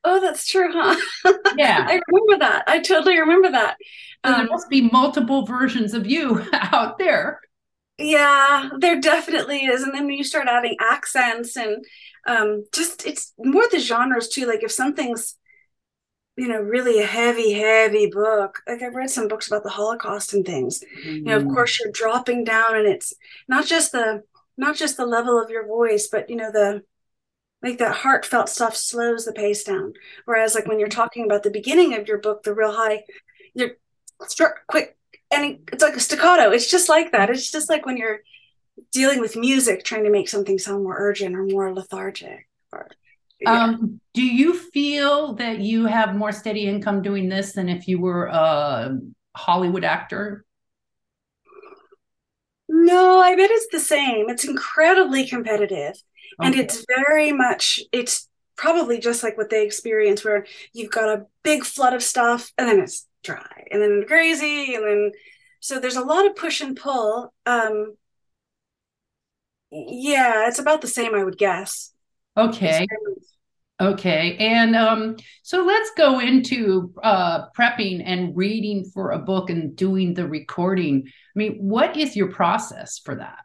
Oh, 0.04 0.22
that's 0.22 0.48
true, 0.48 0.72
huh? 0.72 0.96
Yeah. 1.58 1.86
I 1.88 2.00
remember 2.08 2.46
that. 2.46 2.64
I 2.68 2.80
totally 2.80 3.20
remember 3.20 3.52
that. 3.52 3.78
So 4.26 4.32
um, 4.32 4.38
there 4.40 4.48
must 4.48 4.70
be 4.70 4.82
multiple 4.82 5.46
versions 5.46 5.94
of 5.94 6.08
you 6.08 6.46
out 6.54 6.98
there. 6.98 7.42
Yeah, 7.98 8.70
there 8.80 9.02
definitely 9.02 9.66
is. 9.66 9.84
And 9.84 9.94
then 9.94 10.06
when 10.06 10.16
you 10.16 10.24
start 10.24 10.48
adding 10.48 10.78
accents 10.80 11.58
and 11.58 11.84
um, 12.28 12.66
just 12.74 13.06
it's 13.08 13.34
more 13.38 13.68
the 13.72 13.80
genres 13.80 14.30
too. 14.30 14.46
Like 14.46 14.64
if 14.64 14.72
something's 14.72 15.36
you 16.38 16.48
know 16.48 16.62
really 16.62 17.02
a 17.02 17.06
heavy 17.06 17.54
heavy 17.54 18.08
book. 18.08 18.62
Like 18.68 18.82
i've 18.82 18.96
read 18.96 19.10
some 19.10 19.28
books 19.28 19.48
about 19.48 19.64
the 19.64 19.70
holocaust 19.70 20.34
and 20.34 20.46
things. 20.46 20.84
Mm-hmm. 21.00 21.10
you 21.10 21.24
know 21.24 21.38
of 21.38 21.48
course 21.48 21.80
you're 21.80 21.92
dropping 21.92 22.44
down 22.44 22.78
and 22.78 22.88
it's 22.88 23.14
not 23.48 23.66
just 23.66 23.92
the 23.92 24.24
not 24.58 24.76
just 24.76 24.98
the 24.98 25.06
level 25.06 25.42
of 25.42 25.50
your 25.50 25.68
voice 25.68 26.08
but 26.08 26.30
you 26.30 26.36
know 26.36 26.52
the 26.52 26.84
like 27.64 27.80
that 27.80 27.96
heartfelt 27.96 28.50
stuff 28.50 28.76
slows 28.76 29.26
the 29.26 29.34
pace 29.34 29.64
down. 29.64 29.94
Whereas 30.26 30.54
like 30.54 30.68
when 30.68 30.80
you're 30.80 30.90
talking 30.90 31.26
about 31.26 31.42
the 31.42 31.50
beginning 31.50 31.96
of 31.96 32.08
your 32.08 32.20
book 32.20 32.44
the 32.44 32.54
real 32.54 32.72
high 32.72 33.04
you're 33.54 33.72
start 34.28 34.58
quick 34.68 34.98
and 35.32 35.60
it's 35.74 35.84
like 35.84 35.96
a 35.96 36.00
staccato. 36.00 36.52
It's 36.52 36.70
just 36.70 36.88
like 36.88 37.12
that. 37.12 37.30
It's 37.30 37.52
just 37.52 37.70
like 37.70 37.86
when 37.86 37.98
you're 37.98 38.20
dealing 38.92 39.20
with 39.20 39.36
music 39.36 39.84
trying 39.84 40.04
to 40.04 40.10
make 40.10 40.30
something 40.30 40.58
sound 40.58 40.84
more 40.84 40.96
urgent 40.98 41.36
or 41.36 41.44
more 41.44 41.74
lethargic 41.74 42.48
or 42.72 42.88
yeah. 43.40 43.64
Um, 43.64 44.02
do 44.14 44.24
you 44.24 44.58
feel 44.58 45.34
that 45.36 45.60
you 45.60 45.86
have 45.86 46.16
more 46.16 46.32
steady 46.32 46.66
income 46.66 47.02
doing 47.02 47.30
this 47.30 47.54
than 47.54 47.70
if 47.70 47.88
you 47.88 48.00
were 48.00 48.26
a 48.26 48.98
Hollywood 49.36 49.84
actor? 49.84 50.44
No, 52.70 53.20
I 53.20 53.36
bet 53.36 53.52
it's 53.52 53.68
the 53.72 53.80
same. 53.80 54.30
It's 54.30 54.46
incredibly 54.46 55.26
competitive. 55.26 55.96
Okay. 56.40 56.48
And 56.48 56.56
it's 56.56 56.86
very 56.88 57.32
much, 57.32 57.80
it's 57.92 58.28
probably 58.56 59.00
just 59.00 59.24
like 59.24 59.38
what 59.38 59.50
they 59.50 59.66
experience, 59.66 60.24
where 60.26 60.46
you've 60.74 60.92
got 60.92 61.18
a 61.18 61.26
big 61.44 61.64
flood 61.64 61.94
of 61.94 62.04
stuff 62.04 62.52
and 62.58 62.68
then 62.68 62.80
it's 62.80 63.08
dry 63.24 63.68
and 63.72 63.82
then 63.82 64.04
crazy. 64.08 64.76
And 64.76 64.86
then, 64.86 65.12
so 65.60 65.80
there's 65.80 65.96
a 65.96 66.02
lot 66.04 66.26
of 66.26 66.36
push 66.36 66.62
and 66.62 66.76
pull. 66.76 67.34
Um, 67.46 67.96
yeah, 69.72 70.48
it's 70.48 70.60
about 70.60 70.82
the 70.82 70.88
same, 70.88 71.14
I 71.16 71.24
would 71.24 71.38
guess. 71.38 71.94
Okay. 72.38 72.86
Okay. 73.80 74.38
And 74.40 74.76
um, 74.76 75.18
so 75.44 75.64
let's 75.64 75.92
go 75.98 76.20
into 76.20 76.94
uh, 77.04 77.50
prepping 77.58 78.02
and 78.06 78.36
reading 78.36 78.86
for 78.94 79.12
a 79.12 79.20
book 79.20 79.50
and 79.50 79.76
doing 79.76 80.14
the 80.14 80.28
recording. 80.28 81.04
I 81.06 81.12
mean, 81.36 81.58
what 81.58 81.96
is 81.98 82.16
your 82.16 82.32
process 82.32 83.00
for 83.00 83.16
that? 83.16 83.40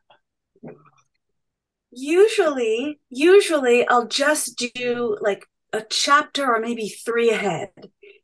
Usually, 1.91 2.99
usually 3.11 3.87
I'll 3.87 4.07
just 4.07 4.57
do 4.75 5.19
like 5.21 5.47
a 5.75 5.83
chapter 5.83 6.55
or 6.55 6.61
maybe 6.61 6.89
three 6.89 7.31
ahead. 7.31 7.71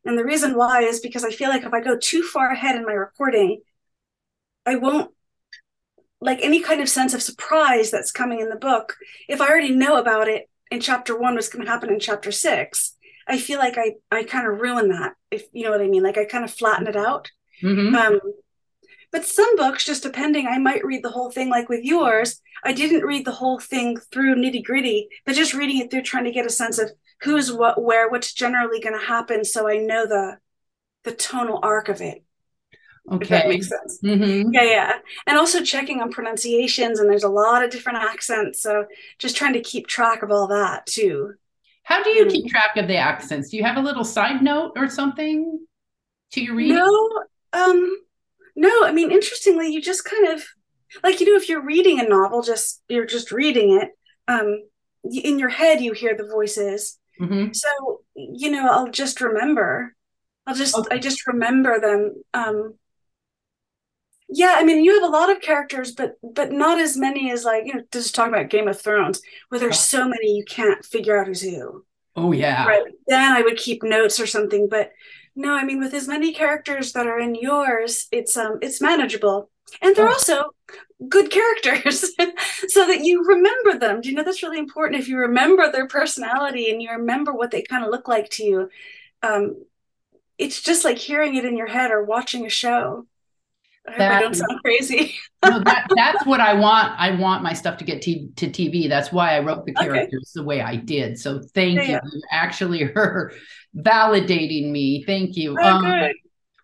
And 0.05 0.17
the 0.17 0.25
reason 0.25 0.57
why 0.57 0.83
is 0.83 1.01
because 1.01 1.25
I 1.25 1.31
feel 1.31 1.51
like 1.51 1.65
if 1.65 1.75
I 1.75 1.83
go 1.83 1.99
too 1.99 2.23
far 2.23 2.51
ahead 2.51 2.77
in 2.77 2.85
my 2.85 2.93
recording, 2.93 3.61
I 4.65 4.77
won't 4.77 5.13
like 6.21 6.41
any 6.43 6.61
kind 6.61 6.81
of 6.81 6.89
sense 6.89 7.13
of 7.13 7.23
surprise 7.23 7.91
that's 7.91 8.11
coming 8.11 8.41
in 8.41 8.49
the 8.49 8.57
book. 8.57 8.97
If 9.29 9.43
I 9.43 9.49
already 9.49 9.75
know 9.75 9.99
about 9.99 10.29
it 10.29 10.49
in 10.71 10.81
chapter 10.81 11.19
one, 11.19 11.35
what's 11.35 11.49
going 11.49 11.65
to 11.65 11.71
happen 11.71 11.91
in 11.93 12.01
chapter 12.01 12.33
six, 12.33 12.95
I 13.27 13.39
feel 13.39 13.59
like 13.59 13.77
I 13.77 13.95
I 14.11 14.25
kind 14.25 14.47
of 14.47 14.61
ruin 14.61 14.89
that. 14.89 15.15
If 15.31 15.45
you 15.53 15.65
know 15.65 15.71
what 15.71 15.83
I 15.83 15.89
mean, 15.89 16.03
like 16.03 16.19
I 16.19 16.25
kind 16.25 16.45
of 16.45 16.53
flatten 16.53 16.87
it 16.87 16.97
out. 16.97 17.31
Mm-hmm. 17.63 17.95
Um, 17.95 18.21
but 19.11 19.25
some 19.25 19.57
books, 19.57 19.85
just 19.85 20.03
depending, 20.03 20.47
I 20.47 20.59
might 20.59 20.85
read 20.85 21.03
the 21.03 21.11
whole 21.11 21.31
thing. 21.31 21.49
Like 21.49 21.69
with 21.69 21.83
yours, 21.83 22.41
I 22.65 22.73
didn't 22.73 23.05
read 23.07 23.25
the 23.25 23.33
whole 23.33 23.59
thing 23.59 23.97
through 24.13 24.37
nitty 24.37 24.65
gritty, 24.65 25.09
but 25.25 25.35
just 25.35 25.55
reading 25.55 25.79
it 25.79 25.91
through, 25.91 26.03
trying 26.03 26.25
to 26.25 26.33
get 26.33 26.47
a 26.47 26.51
sense 26.51 26.79
of 26.79 26.91
who's 27.23 27.53
what, 27.53 27.83
where, 27.83 28.11
what's 28.11 28.33
generally 28.33 28.81
going 28.81 28.99
to 28.99 29.07
happen, 29.07 29.45
so 29.45 29.69
I 29.69 29.79
know 29.79 30.07
the 30.07 30.39
the 31.05 31.13
tonal 31.15 31.61
arc 31.63 31.89
of 31.89 32.01
it. 32.01 32.25
Okay, 33.13 33.23
if 33.23 33.29
that 33.29 33.49
makes 33.49 33.69
sense. 33.69 34.01
Mm-hmm. 34.03 34.53
Yeah, 34.53 34.65
yeah, 34.65 34.93
and 35.27 35.39
also 35.39 35.63
checking 35.63 36.01
on 36.01 36.11
pronunciations, 36.11 37.01
and 37.01 37.11
there's 37.11 37.25
a 37.25 37.29
lot 37.29 37.65
of 37.65 37.71
different 37.71 37.99
accents, 37.99 38.63
so 38.63 38.87
just 39.19 39.37
trying 39.37 39.55
to 39.55 39.61
keep 39.61 39.87
track 39.87 40.23
of 40.23 40.31
all 40.31 40.47
that 40.49 40.87
too. 40.87 41.35
How 41.89 42.03
do 42.03 42.11
you 42.11 42.27
mm. 42.27 42.31
keep 42.31 42.51
track 42.51 42.77
of 42.77 42.87
the 42.87 42.97
accents? 42.97 43.49
Do 43.49 43.57
you 43.57 43.65
have 43.65 43.79
a 43.79 43.81
little 43.81 44.05
side 44.05 44.43
note 44.43 44.73
or 44.77 44.91
something 44.91 45.59
to 46.33 46.43
your 46.43 46.55
reading? 46.55 46.77
No, 46.77 47.25
um, 47.55 47.97
no. 48.55 48.85
I 48.85 48.93
mean, 48.93 49.11
interestingly, 49.11 49.73
you 49.73 49.81
just 49.81 50.05
kind 50.05 50.29
of 50.29 50.45
like 51.03 51.19
you 51.19 51.31
know, 51.31 51.37
if 51.37 51.49
you're 51.49 51.65
reading 51.65 51.99
a 51.99 52.07
novel, 52.07 52.43
just 52.43 52.83
you're 52.89 53.07
just 53.07 53.33
reading 53.33 53.81
it. 53.81 53.91
Um, 54.29 54.65
in 55.11 55.39
your 55.39 55.49
head, 55.49 55.81
you 55.81 55.93
hear 55.93 56.15
the 56.15 56.27
voices. 56.27 56.99
Mm-hmm. 57.21 57.53
So 57.53 58.01
you 58.15 58.51
know, 58.51 58.69
I'll 58.69 58.91
just 58.91 59.23
remember. 59.23 59.95
I'll 60.47 60.55
just 60.55 60.75
okay. 60.75 60.97
I 60.97 60.99
just 60.99 61.27
remember 61.27 61.81
them. 61.81 62.23
Um, 62.35 62.75
yeah, 64.29 64.57
I 64.59 64.65
mean, 64.65 64.85
you 64.85 65.01
have 65.01 65.09
a 65.09 65.13
lot 65.13 65.31
of 65.31 65.41
characters, 65.41 65.93
but 65.93 66.19
but 66.23 66.53
not 66.53 66.79
as 66.79 66.97
many 66.97 67.31
as 67.31 67.45
like 67.45 67.65
you 67.65 67.75
know. 67.75 67.83
Just 67.91 68.15
talking 68.15 68.35
about 68.35 68.51
Game 68.51 68.69
of 68.69 68.81
Thrones, 68.81 69.23
where 69.49 69.59
there's 69.59 69.81
so 69.81 70.07
many 70.07 70.37
you 70.37 70.45
can't 70.45 70.85
figure 70.85 71.19
out 71.19 71.27
who's 71.27 71.43
who. 71.43 71.85
Oh 72.15 72.33
yeah. 72.33 72.67
Right. 72.67 72.83
Then 73.07 73.33
I 73.33 73.43
would 73.43 73.57
keep 73.57 73.83
notes 73.83 74.21
or 74.21 74.27
something, 74.27 74.69
but 74.69 74.93
no, 75.35 75.55
I 75.55 75.65
mean, 75.65 75.79
with 75.79 75.95
as 75.95 76.09
many 76.09 76.35
characters 76.35 76.93
that 76.93 77.07
are 77.07 77.19
in 77.19 77.37
yours, 77.37 78.09
it's 78.11 78.37
um 78.37 78.59
it's 78.61 78.81
manageable, 78.81 79.51
and 79.81 79.97
they're 79.97 80.09
oh. 80.09 80.13
also 80.13 80.45
good 81.09 81.31
characters, 81.31 82.01
so 82.69 82.87
that 82.87 83.01
you 83.05 83.25
remember 83.25 83.79
them. 83.79 84.01
Do 84.01 84.11
you 84.11 84.15
know 84.15 84.25
that's 84.25 84.43
really 84.43 84.59
important? 84.59 85.01
If 85.01 85.09
you 85.09 85.17
remember 85.17 85.71
their 85.71 85.87
personality 85.87 86.71
and 86.71 86.83
you 86.83 86.91
remember 86.91 87.33
what 87.33 87.51
they 87.51 87.63
kind 87.63 87.85
of 87.85 87.91
look 87.91 88.09
like 88.09 88.29
to 88.31 88.45
you, 88.45 88.69
um, 89.23 89.65
it's 90.37 90.61
just 90.61 90.85
like 90.85 90.99
hearing 90.99 91.37
it 91.37 91.45
in 91.45 91.57
your 91.57 91.69
head 91.69 91.93
or 91.93 92.05
watching 92.05 92.45
a 92.45 92.51
show. 92.51 93.07
That, 93.97 94.13
I 94.13 94.21
don't 94.21 94.35
sound 94.35 94.61
crazy. 94.65 95.15
no, 95.45 95.61
that, 95.61 95.87
that's 95.95 96.27
what 96.27 96.41
I 96.41 96.55
want. 96.55 96.95
I 96.99 97.13
want 97.13 97.43
my 97.43 97.53
stuff 97.53 97.79
to 97.79 97.85
get 97.85 98.03
t- 98.03 98.31
to 98.37 98.49
TV. 98.49 98.89
That's 98.89 99.13
why 99.13 99.37
I 99.37 99.41
wrote 99.41 99.65
the 99.65 99.73
characters 99.73 100.33
okay. 100.37 100.43
the 100.43 100.45
way 100.45 100.61
I 100.61 100.77
did. 100.77 101.19
So 101.19 101.41
thank 101.55 101.77
yeah, 101.77 101.83
you. 101.83 101.91
Yeah. 101.93 102.01
You 102.05 102.23
actually 102.31 102.83
her 102.95 103.33
validating 103.77 104.71
me. 104.71 105.05
Thank 105.05 105.37
you. 105.37 105.57
Oh, 105.61 105.67
um, 105.67 105.85
good. 105.85 106.15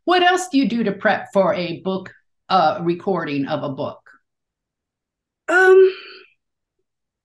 What 0.05 0.23
else 0.23 0.49
do 0.49 0.59
you 0.59 0.69
do 0.69 0.85
to 0.85 0.93
prep 0.93 1.29
for 1.33 1.55
a 1.55 1.81
book 1.81 2.13
uh, 2.49 2.81
recording 2.83 3.47
of 3.47 3.63
a 3.63 3.71
book? 3.71 4.01
Um, 5.49 5.93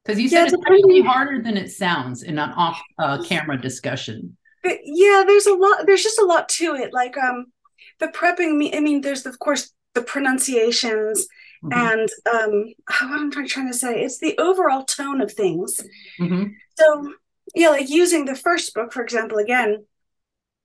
because 0.04 0.20
you 0.20 0.30
said 0.30 0.46
yeah, 0.46 0.54
it's 0.54 0.54
actually 0.66 1.02
harder 1.02 1.42
than 1.42 1.58
it 1.58 1.70
sounds 1.70 2.24
in 2.24 2.40
an 2.40 2.50
off 2.52 2.82
uh, 2.98 3.22
camera 3.22 3.62
discussion. 3.62 4.36
Yeah, 4.64 5.24
there's 5.28 5.46
a 5.46 5.54
lot. 5.54 5.86
There's 5.86 6.04
just 6.04 6.20
a 6.20 6.26
lot 6.26 6.50
to 6.50 6.76
it. 6.76 6.94
Like 6.94 7.18
um, 7.18 7.48
the 8.00 8.08
prepping 8.08 8.58
me. 8.58 8.76
I 8.76 8.80
mean, 8.80 9.02
there's 9.02 9.26
of 9.26 9.38
course 9.40 9.72
the 9.96 10.02
pronunciations 10.02 11.28
mm-hmm. 11.64 11.74
and 11.74 12.10
um 12.34 12.74
what 13.10 13.20
am 13.20 13.32
I 13.36 13.48
trying 13.48 13.72
to 13.72 13.78
say? 13.78 14.04
It's 14.04 14.20
the 14.20 14.38
overall 14.38 14.84
tone 14.86 15.22
of 15.22 15.32
things. 15.32 15.80
Mm-hmm. 16.20 16.52
So 16.78 17.14
yeah, 17.56 17.70
like 17.70 17.90
using 17.90 18.26
the 18.26 18.36
first 18.36 18.74
book, 18.74 18.94
for 18.94 19.02
example, 19.02 19.38
again, 19.38 19.86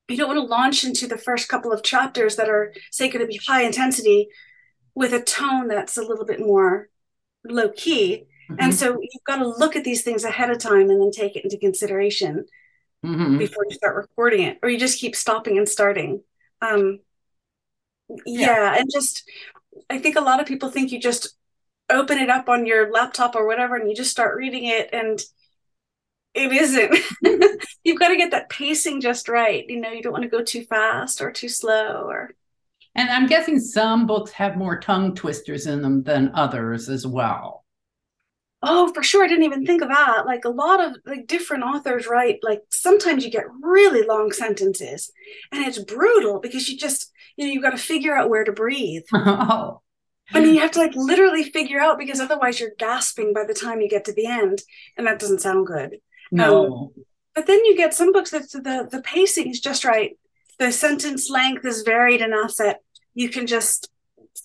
you 0.09 0.16
don't 0.16 0.28
want 0.28 0.38
to 0.38 0.50
launch 0.50 0.85
into 0.85 1.07
the 1.07 1.16
first 1.16 1.49
couple 1.49 1.73
of 1.73 1.83
chapters 1.83 2.37
that 2.37 2.49
are 2.49 2.75
say 2.90 3.09
going 3.09 3.25
to 3.25 3.26
be 3.26 3.40
high 3.47 3.62
intensity 3.62 4.28
with 4.95 5.12
a 5.12 5.23
tone 5.23 5.69
that's 5.69 5.97
a 5.97 6.02
little 6.02 6.26
bit 6.26 6.40
more 6.40 6.88
low 7.45 7.71
key. 7.71 8.26
Mm-hmm. 8.50 8.57
And 8.61 8.75
so 8.75 8.99
you've 9.00 9.25
got 9.26 9.37
to 9.37 9.49
look 9.49 9.76
at 9.76 9.85
these 9.85 10.02
things 10.02 10.25
ahead 10.25 10.50
of 10.50 10.59
time 10.59 10.90
and 10.90 11.00
then 11.00 11.11
take 11.11 11.37
it 11.37 11.45
into 11.45 11.57
consideration 11.57 12.45
mm-hmm. 13.04 13.38
before 13.38 13.64
you 13.69 13.75
start 13.75 13.97
recording 13.97 14.43
it, 14.43 14.59
or 14.62 14.69
you 14.69 14.78
just 14.78 15.00
keep 15.00 15.16
stopping 15.16 15.57
and 15.57 15.69
starting. 15.69 16.23
Um, 16.61 17.00
yeah. 18.26 18.47
yeah 18.47 18.76
and 18.78 18.88
just 18.92 19.28
i 19.90 19.99
think 19.99 20.16
a 20.16 20.21
lot 20.21 20.40
of 20.40 20.47
people 20.47 20.71
think 20.71 20.92
you 20.92 21.00
just 21.00 21.37
open 21.90 22.18
it 22.18 22.30
up 22.30 22.49
on 22.49 22.66
your 22.66 22.90
laptop 22.90 23.35
or 23.35 23.47
whatever 23.47 23.76
and 23.76 23.88
you 23.88 23.94
just 23.94 24.11
start 24.11 24.37
reading 24.37 24.64
it 24.64 24.88
and 24.92 25.21
it 26.35 26.50
isn't 26.52 26.97
you've 27.85 27.99
got 27.99 28.09
to 28.09 28.16
get 28.16 28.30
that 28.30 28.49
pacing 28.49 29.00
just 29.00 29.28
right 29.28 29.68
you 29.68 29.80
know 29.80 29.90
you 29.90 30.02
don't 30.02 30.12
want 30.12 30.23
to 30.23 30.28
go 30.28 30.42
too 30.42 30.64
fast 30.64 31.21
or 31.21 31.30
too 31.30 31.49
slow 31.49 32.04
or 32.09 32.30
and 32.94 33.11
i'm 33.11 33.26
guessing 33.26 33.59
some 33.59 34.06
books 34.06 34.33
have 34.33 34.56
more 34.56 34.78
tongue 34.78 35.14
twisters 35.14 35.66
in 35.66 35.83
them 35.83 36.02
than 36.02 36.30
others 36.35 36.88
as 36.88 37.06
well 37.06 37.63
oh 38.66 38.92
for 38.92 39.02
sure 39.02 39.25
i 39.25 39.28
didn't 39.28 39.44
even 39.44 39.64
think 39.64 39.83
of 39.83 39.88
that 39.88 40.26
like 40.26 40.44
a 40.44 40.50
lot 40.50 40.83
of 40.83 40.97
like 41.06 41.26
different 41.26 41.62
authors 41.62 42.06
write 42.06 42.38
like 42.42 42.61
sometimes 42.71 43.25
you 43.25 43.30
get 43.30 43.44
really 43.61 44.06
long 44.06 44.33
sentences 44.33 45.11
and 45.52 45.64
it's 45.64 45.78
brutal 45.78 46.40
because 46.40 46.68
you 46.68 46.76
just 46.76 47.12
you 47.37 47.47
know 47.47 47.52
you've 47.52 47.62
got 47.62 47.71
to 47.71 47.78
figure 47.78 48.16
out 48.16 48.30
where 48.30 48.44
to 48.44 48.52
breathe 48.52 49.04
oh. 49.14 49.80
I 50.33 50.40
mean, 50.40 50.54
you 50.54 50.61
have 50.61 50.71
to 50.73 50.78
like 50.78 50.94
literally 50.94 51.44
figure 51.44 51.78
out 51.78 51.99
because 51.99 52.18
otherwise 52.18 52.59
you're 52.59 52.71
gasping 52.78 53.35
by 53.35 53.44
the 53.44 53.54
time 53.54 53.80
you 53.80 53.88
get 53.88 54.06
to 54.06 54.12
the 54.12 54.26
end, 54.26 54.62
and 54.97 55.06
that 55.06 55.18
doesn't 55.18 55.42
sound 55.42 55.66
good. 55.66 55.99
No. 56.33 56.66
Um, 56.66 57.04
but 57.35 57.47
then 57.47 57.64
you 57.64 57.76
get 57.76 57.94
some 57.94 58.12
books 58.12 58.30
that 58.30 58.50
the 58.50 58.88
the 58.90 59.02
pacing 59.02 59.50
is 59.50 59.61
just 59.61 59.85
right. 59.85 60.16
The 60.59 60.73
sentence 60.73 61.28
length 61.28 61.66
is 61.66 61.83
varied 61.83 62.21
enough 62.21 62.54
that 62.56 62.78
you 63.12 63.28
can 63.28 63.47
just 63.47 63.90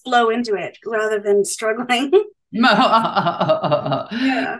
flow 0.03 0.29
into 0.29 0.55
it 0.55 0.77
rather 0.85 1.19
than 1.19 1.45
struggling. 1.45 2.11
yeah. 2.51 4.07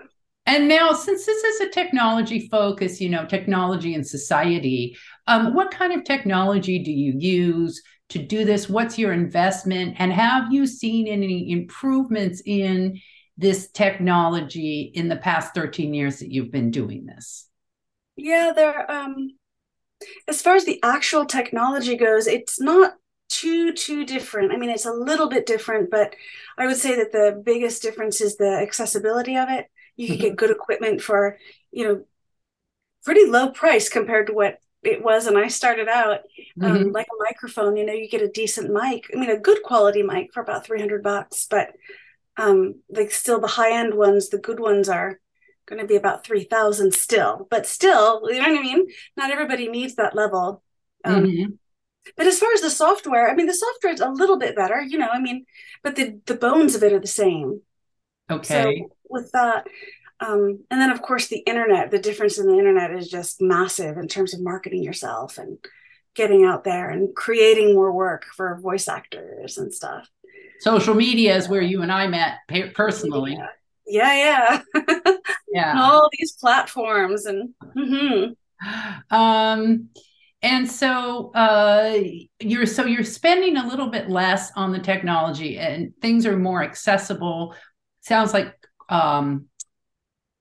And 0.45 0.67
now, 0.67 0.93
since 0.93 1.27
this 1.27 1.43
is 1.43 1.61
a 1.61 1.69
technology 1.69 2.47
focus, 2.49 2.99
you 2.99 3.07
know, 3.07 3.23
technology 3.23 3.93
and 3.93 4.07
society, 4.07 4.97
um, 5.27 5.53
what 5.53 5.69
kind 5.69 5.93
of 5.93 6.03
technology 6.03 6.79
do 6.79 6.91
you 6.91 7.13
use? 7.19 7.83
to 8.09 8.19
do 8.19 8.43
this? 8.43 8.69
What's 8.69 8.99
your 8.99 9.13
investment? 9.13 9.95
And 9.99 10.11
have 10.11 10.51
you 10.51 10.67
seen 10.67 11.07
any 11.07 11.51
improvements 11.51 12.41
in 12.45 12.99
this 13.37 13.71
technology 13.71 14.91
in 14.93 15.07
the 15.07 15.15
past 15.15 15.53
13 15.53 15.93
years 15.93 16.19
that 16.19 16.31
you've 16.31 16.51
been 16.51 16.71
doing 16.71 17.05
this? 17.05 17.47
Yeah, 18.15 18.51
there 18.53 18.89
um 18.91 19.29
as 20.27 20.41
far 20.41 20.55
as 20.55 20.65
the 20.65 20.79
actual 20.83 21.25
technology 21.25 21.95
goes, 21.95 22.27
it's 22.27 22.59
not 22.59 22.93
too 23.29 23.73
too 23.73 24.05
different. 24.05 24.51
I 24.51 24.57
mean, 24.57 24.69
it's 24.69 24.85
a 24.85 24.91
little 24.91 25.29
bit 25.29 25.45
different, 25.45 25.89
but 25.89 26.15
I 26.57 26.67
would 26.67 26.77
say 26.77 26.95
that 26.97 27.11
the 27.11 27.41
biggest 27.43 27.81
difference 27.81 28.19
is 28.19 28.35
the 28.35 28.59
accessibility 28.61 29.37
of 29.37 29.49
it. 29.49 29.67
You 29.95 30.07
can 30.07 30.17
mm-hmm. 30.17 30.25
get 30.25 30.35
good 30.35 30.51
equipment 30.51 31.01
for, 31.01 31.37
you 31.71 31.87
know, 31.87 32.05
pretty 33.05 33.25
low 33.25 33.51
price 33.51 33.87
compared 33.87 34.27
to 34.27 34.33
what 34.33 34.59
it 34.81 35.03
was 35.03 35.27
and 35.27 35.37
I 35.37 35.47
started 35.47 35.89
out 35.89 36.21
um, 36.61 36.71
mm-hmm. 36.71 36.91
like 36.91 37.07
a 37.07 37.23
microphone. 37.23 37.75
You 37.75 37.85
know, 37.85 37.93
you 37.93 38.09
get 38.09 38.21
a 38.21 38.29
decent 38.29 38.71
mic. 38.71 39.05
I 39.13 39.19
mean, 39.19 39.29
a 39.29 39.37
good 39.37 39.61
quality 39.63 40.03
mic 40.03 40.33
for 40.33 40.41
about 40.41 40.65
three 40.65 40.79
hundred 40.79 41.03
bucks, 41.03 41.47
but 41.49 41.73
um, 42.37 42.75
like 42.89 43.11
still 43.11 43.39
the 43.39 43.47
high 43.47 43.77
end 43.77 43.93
ones, 43.93 44.29
the 44.29 44.37
good 44.37 44.59
ones 44.59 44.87
are 44.89 45.19
going 45.67 45.81
to 45.81 45.87
be 45.87 45.97
about 45.97 46.25
three 46.25 46.45
thousand 46.45 46.93
still. 46.93 47.47
But 47.49 47.67
still, 47.67 48.21
you 48.31 48.41
know 48.41 48.49
what 48.49 48.59
I 48.59 48.61
mean. 48.61 48.87
Not 49.17 49.31
everybody 49.31 49.67
needs 49.67 49.95
that 49.95 50.15
level. 50.15 50.63
Um, 51.03 51.23
mm-hmm. 51.23 51.51
But 52.15 52.27
as 52.27 52.39
far 52.39 52.51
as 52.53 52.61
the 52.61 52.69
software, 52.69 53.29
I 53.29 53.35
mean, 53.35 53.47
the 53.47 53.53
software 53.53 53.93
is 53.93 54.01
a 54.01 54.09
little 54.09 54.37
bit 54.37 54.55
better. 54.55 54.81
You 54.81 54.97
know, 54.97 55.09
I 55.11 55.19
mean, 55.19 55.45
but 55.83 55.95
the 55.95 56.19
the 56.25 56.35
bones 56.35 56.75
of 56.75 56.83
it 56.83 56.93
are 56.93 56.99
the 56.99 57.07
same. 57.07 57.61
Okay. 58.29 58.81
So 58.81 58.89
with 59.09 59.31
that, 59.31 59.67
um, 60.19 60.63
and 60.69 60.81
then 60.81 60.91
of 60.91 61.01
course 61.01 61.27
the 61.27 61.39
internet 61.39 61.91
the 61.91 61.99
difference 61.99 62.37
in 62.37 62.47
the 62.47 62.57
internet 62.57 62.91
is 62.91 63.09
just 63.09 63.41
massive 63.41 63.97
in 63.97 64.07
terms 64.07 64.33
of 64.33 64.41
marketing 64.41 64.83
yourself 64.83 65.37
and 65.37 65.57
getting 66.15 66.43
out 66.43 66.63
there 66.63 66.89
and 66.89 67.15
creating 67.15 67.73
more 67.73 67.91
work 67.91 68.25
for 68.35 68.59
voice 68.59 68.87
actors 68.87 69.57
and 69.57 69.73
stuff 69.73 70.09
social 70.59 70.93
media 70.93 71.35
is 71.35 71.47
where 71.47 71.61
you 71.61 71.81
and 71.81 71.91
i 71.91 72.07
met 72.07 72.39
personally 72.73 73.37
yeah 73.87 74.61
yeah 74.75 74.83
yeah 75.53 75.81
all 75.81 76.09
these 76.17 76.33
platforms 76.33 77.25
and 77.25 77.53
mm-hmm. 77.75 78.33
um 79.15 79.89
and 80.41 80.69
so 80.69 81.31
uh 81.33 81.99
you're 82.39 82.65
so 82.65 82.85
you're 82.85 83.03
spending 83.03 83.57
a 83.57 83.67
little 83.67 83.87
bit 83.87 84.09
less 84.09 84.51
on 84.55 84.71
the 84.71 84.79
technology 84.79 85.57
and 85.57 85.93
things 86.01 86.25
are 86.25 86.37
more 86.37 86.63
accessible 86.63 87.53
sounds 88.01 88.33
like 88.33 88.55
um 88.89 89.45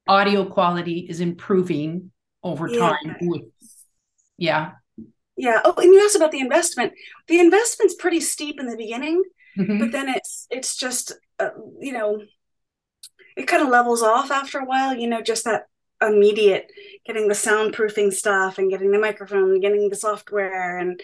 audio 0.07 0.45
quality 0.45 1.07
is 1.09 1.21
improving 1.21 2.11
over 2.43 2.69
Yeah. 2.69 2.79
time. 2.79 3.17
Yeah. 4.39 4.71
Yeah. 5.37 5.61
Oh, 5.65 5.75
and 5.77 5.93
you 5.93 6.03
asked 6.05 6.17
about 6.17 6.33
the 6.33 6.41
investment. 6.41 6.93
The 7.27 7.41
investment's 7.41 7.95
pretty 7.95 8.21
steep 8.21 8.59
in 8.59 8.67
the 8.67 8.77
beginning, 8.77 9.23
Mhm. 9.59 9.79
but 9.81 9.93
then 9.93 10.09
it's 10.09 10.47
it's 10.51 10.77
just 10.77 11.13
uh, 11.39 11.51
you 11.81 11.93
know 11.93 12.23
it 13.37 13.47
kind 13.47 13.63
of 13.63 13.69
levels 13.69 14.03
off 14.03 14.31
after 14.31 14.59
a 14.59 14.65
while. 14.65 14.95
You 14.95 15.09
know, 15.09 15.21
just 15.21 15.45
that 15.45 15.65
immediate 16.01 16.71
getting 17.07 17.29
the 17.29 17.35
soundproofing 17.35 18.13
stuff 18.13 18.59
and 18.59 18.71
getting 18.71 18.91
the 18.93 18.99
microphone, 18.99 19.53
and 19.53 19.63
getting 19.63 19.89
the 19.89 19.97
software 19.97 20.79
and 20.79 21.01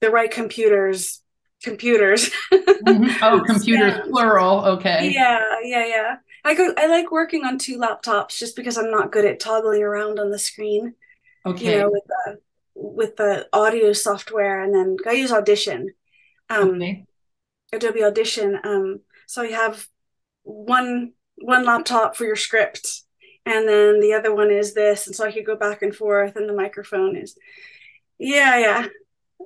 the 0.00 0.10
right 0.10 0.30
computers. 0.30 1.22
Computers. 1.62 2.30
Mhm. 2.86 3.16
Oh, 3.22 3.42
computers 3.44 3.94
Sounds. 3.94 4.08
plural. 4.10 4.64
Okay. 4.64 5.10
Yeah, 5.12 5.42
yeah, 5.62 5.86
yeah. 5.86 6.16
I 6.44 6.54
go. 6.54 6.72
I 6.76 6.86
like 6.86 7.10
working 7.10 7.44
on 7.44 7.58
two 7.58 7.78
laptops 7.78 8.38
just 8.38 8.54
because 8.56 8.78
I'm 8.78 8.90
not 8.90 9.10
good 9.10 9.24
at 9.24 9.40
toggling 9.40 9.82
around 9.82 10.20
on 10.20 10.30
the 10.30 10.38
screen. 10.38 10.94
Okay. 11.44 11.72
You 11.72 11.78
know, 11.78 11.90
with 11.90 12.04
the 12.06 12.40
with 12.74 13.16
the 13.16 13.48
audio 13.52 13.92
software, 13.92 14.62
and 14.62 14.72
then 14.74 14.96
I 15.06 15.12
use 15.12 15.32
Audition, 15.32 15.88
um, 16.48 16.76
okay. 16.76 17.04
Adobe 17.72 18.04
Audition. 18.04 18.58
Um, 18.62 19.00
so 19.26 19.42
you 19.42 19.54
have 19.54 19.88
one 20.44 21.12
one 21.36 21.64
laptop 21.64 22.16
for 22.16 22.24
your 22.24 22.36
script, 22.36 23.02
and 23.48 23.68
then 23.68 24.00
the 24.00 24.14
other 24.14 24.34
one 24.34 24.50
is 24.50 24.74
this, 24.74 25.06
and 25.06 25.16
so 25.16 25.24
I 25.24 25.32
could 25.32 25.46
go 25.46 25.56
back 25.56 25.82
and 25.82 25.94
forth, 25.94 26.36
and 26.36 26.48
the 26.48 26.54
microphone 26.54 27.16
is, 27.16 27.36
yeah, 28.18 28.58
yeah, 28.58 28.82
That 28.82 28.90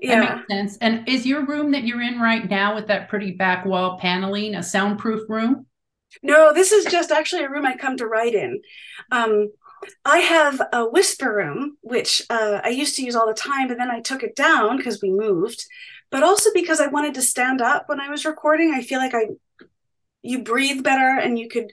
yeah. 0.00 0.20
makes 0.20 0.48
sense. 0.48 0.78
And 0.78 1.08
is 1.08 1.26
your 1.26 1.46
room 1.46 1.72
that 1.72 1.84
you're 1.84 2.02
in 2.02 2.20
right 2.20 2.48
now 2.48 2.74
with 2.74 2.88
that 2.88 3.08
pretty 3.08 3.32
back 3.32 3.64
wall 3.64 3.98
paneling 3.98 4.54
a 4.54 4.62
soundproof 4.62 5.28
room? 5.28 5.66
No, 6.22 6.52
this 6.52 6.72
is 6.72 6.84
just 6.86 7.10
actually 7.10 7.44
a 7.44 7.50
room 7.50 7.64
I 7.64 7.76
come 7.76 7.96
to 7.96 8.06
write 8.06 8.34
in. 8.34 8.60
Um, 9.10 9.50
I 10.04 10.18
have 10.18 10.60
a 10.72 10.88
whisper 10.88 11.34
room, 11.34 11.76
which 11.80 12.22
uh, 12.30 12.60
I 12.62 12.68
used 12.68 12.96
to 12.96 13.02
use 13.02 13.16
all 13.16 13.26
the 13.26 13.34
time, 13.34 13.68
but 13.68 13.78
then 13.78 13.90
I 13.90 14.00
took 14.00 14.22
it 14.22 14.36
down 14.36 14.76
because 14.76 15.00
we 15.02 15.10
moved, 15.10 15.64
but 16.10 16.22
also 16.22 16.50
because 16.54 16.80
I 16.80 16.86
wanted 16.88 17.14
to 17.14 17.22
stand 17.22 17.60
up 17.60 17.88
when 17.88 18.00
I 18.00 18.08
was 18.08 18.24
recording. 18.24 18.72
I 18.74 18.82
feel 18.82 18.98
like 18.98 19.14
I, 19.14 19.28
you 20.22 20.42
breathe 20.42 20.82
better 20.82 21.18
and 21.20 21.38
you 21.38 21.48
could 21.48 21.72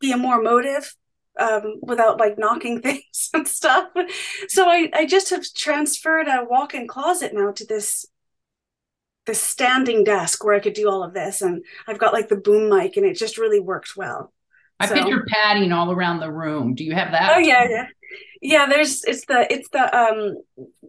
be 0.00 0.12
a 0.12 0.16
more 0.16 0.40
emotive 0.40 0.94
um, 1.38 1.80
without 1.82 2.18
like 2.18 2.38
knocking 2.38 2.80
things 2.82 3.30
and 3.34 3.46
stuff. 3.48 3.88
So 4.48 4.68
I, 4.68 4.90
I 4.92 5.06
just 5.06 5.30
have 5.30 5.44
transferred 5.54 6.28
a 6.28 6.44
walk-in 6.48 6.86
closet 6.88 7.32
now 7.34 7.52
to 7.52 7.64
this 7.66 8.06
this 9.26 9.40
standing 9.40 10.04
desk 10.04 10.44
where 10.44 10.54
I 10.54 10.60
could 10.60 10.74
do 10.74 10.90
all 10.90 11.02
of 11.02 11.14
this, 11.14 11.40
and 11.40 11.64
I've 11.86 11.98
got 11.98 12.12
like 12.12 12.28
the 12.28 12.36
boom 12.36 12.68
mic, 12.68 12.96
and 12.98 13.06
it 13.06 13.16
just 13.16 13.38
really 13.38 13.60
worked 13.60 13.96
well. 13.96 14.32
I 14.78 14.86
So- 14.86 14.94
picture 14.94 15.24
padding 15.28 15.72
all 15.72 15.90
around 15.90 16.20
the 16.20 16.30
room. 16.30 16.74
Do 16.74 16.84
you 16.84 16.94
have 16.94 17.12
that? 17.12 17.32
Oh 17.34 17.38
yeah, 17.38 17.66
yeah, 17.70 17.86
yeah. 18.42 18.66
There's 18.66 19.02
it's 19.04 19.24
the 19.24 19.50
it's 19.50 19.68
the 19.70 19.96
um 19.96 20.36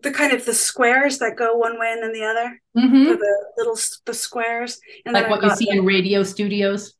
the 0.03 0.11
kind 0.11 0.33
of 0.33 0.43
the 0.45 0.53
squares 0.53 1.19
that 1.19 1.37
go 1.37 1.55
one 1.55 1.79
way 1.79 1.91
and 1.93 2.03
then 2.03 2.11
the 2.11 2.25
other, 2.25 2.61
hmm 2.75 3.03
the 3.05 3.45
little 3.57 3.77
the 4.05 4.13
squares, 4.13 4.79
and 5.05 5.13
Like 5.13 5.29
what 5.29 5.41
you 5.43 5.49
see 5.55 5.65
the- 5.71 5.77
in 5.77 5.85
radio 5.85 6.21
studios? 6.23 6.93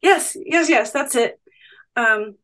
yes, 0.00 0.36
yes, 0.42 0.70
yes. 0.70 0.90
That's 0.92 1.14
it. 1.16 1.38
Um, 1.96 2.36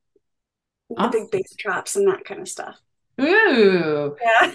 the 0.90 1.08
big 1.10 1.30
bass 1.30 1.54
traps 1.56 1.96
and 1.96 2.08
that 2.08 2.24
kind 2.24 2.40
of 2.40 2.48
stuff. 2.48 2.80
Ooh. 3.20 4.16
Yeah. 4.20 4.52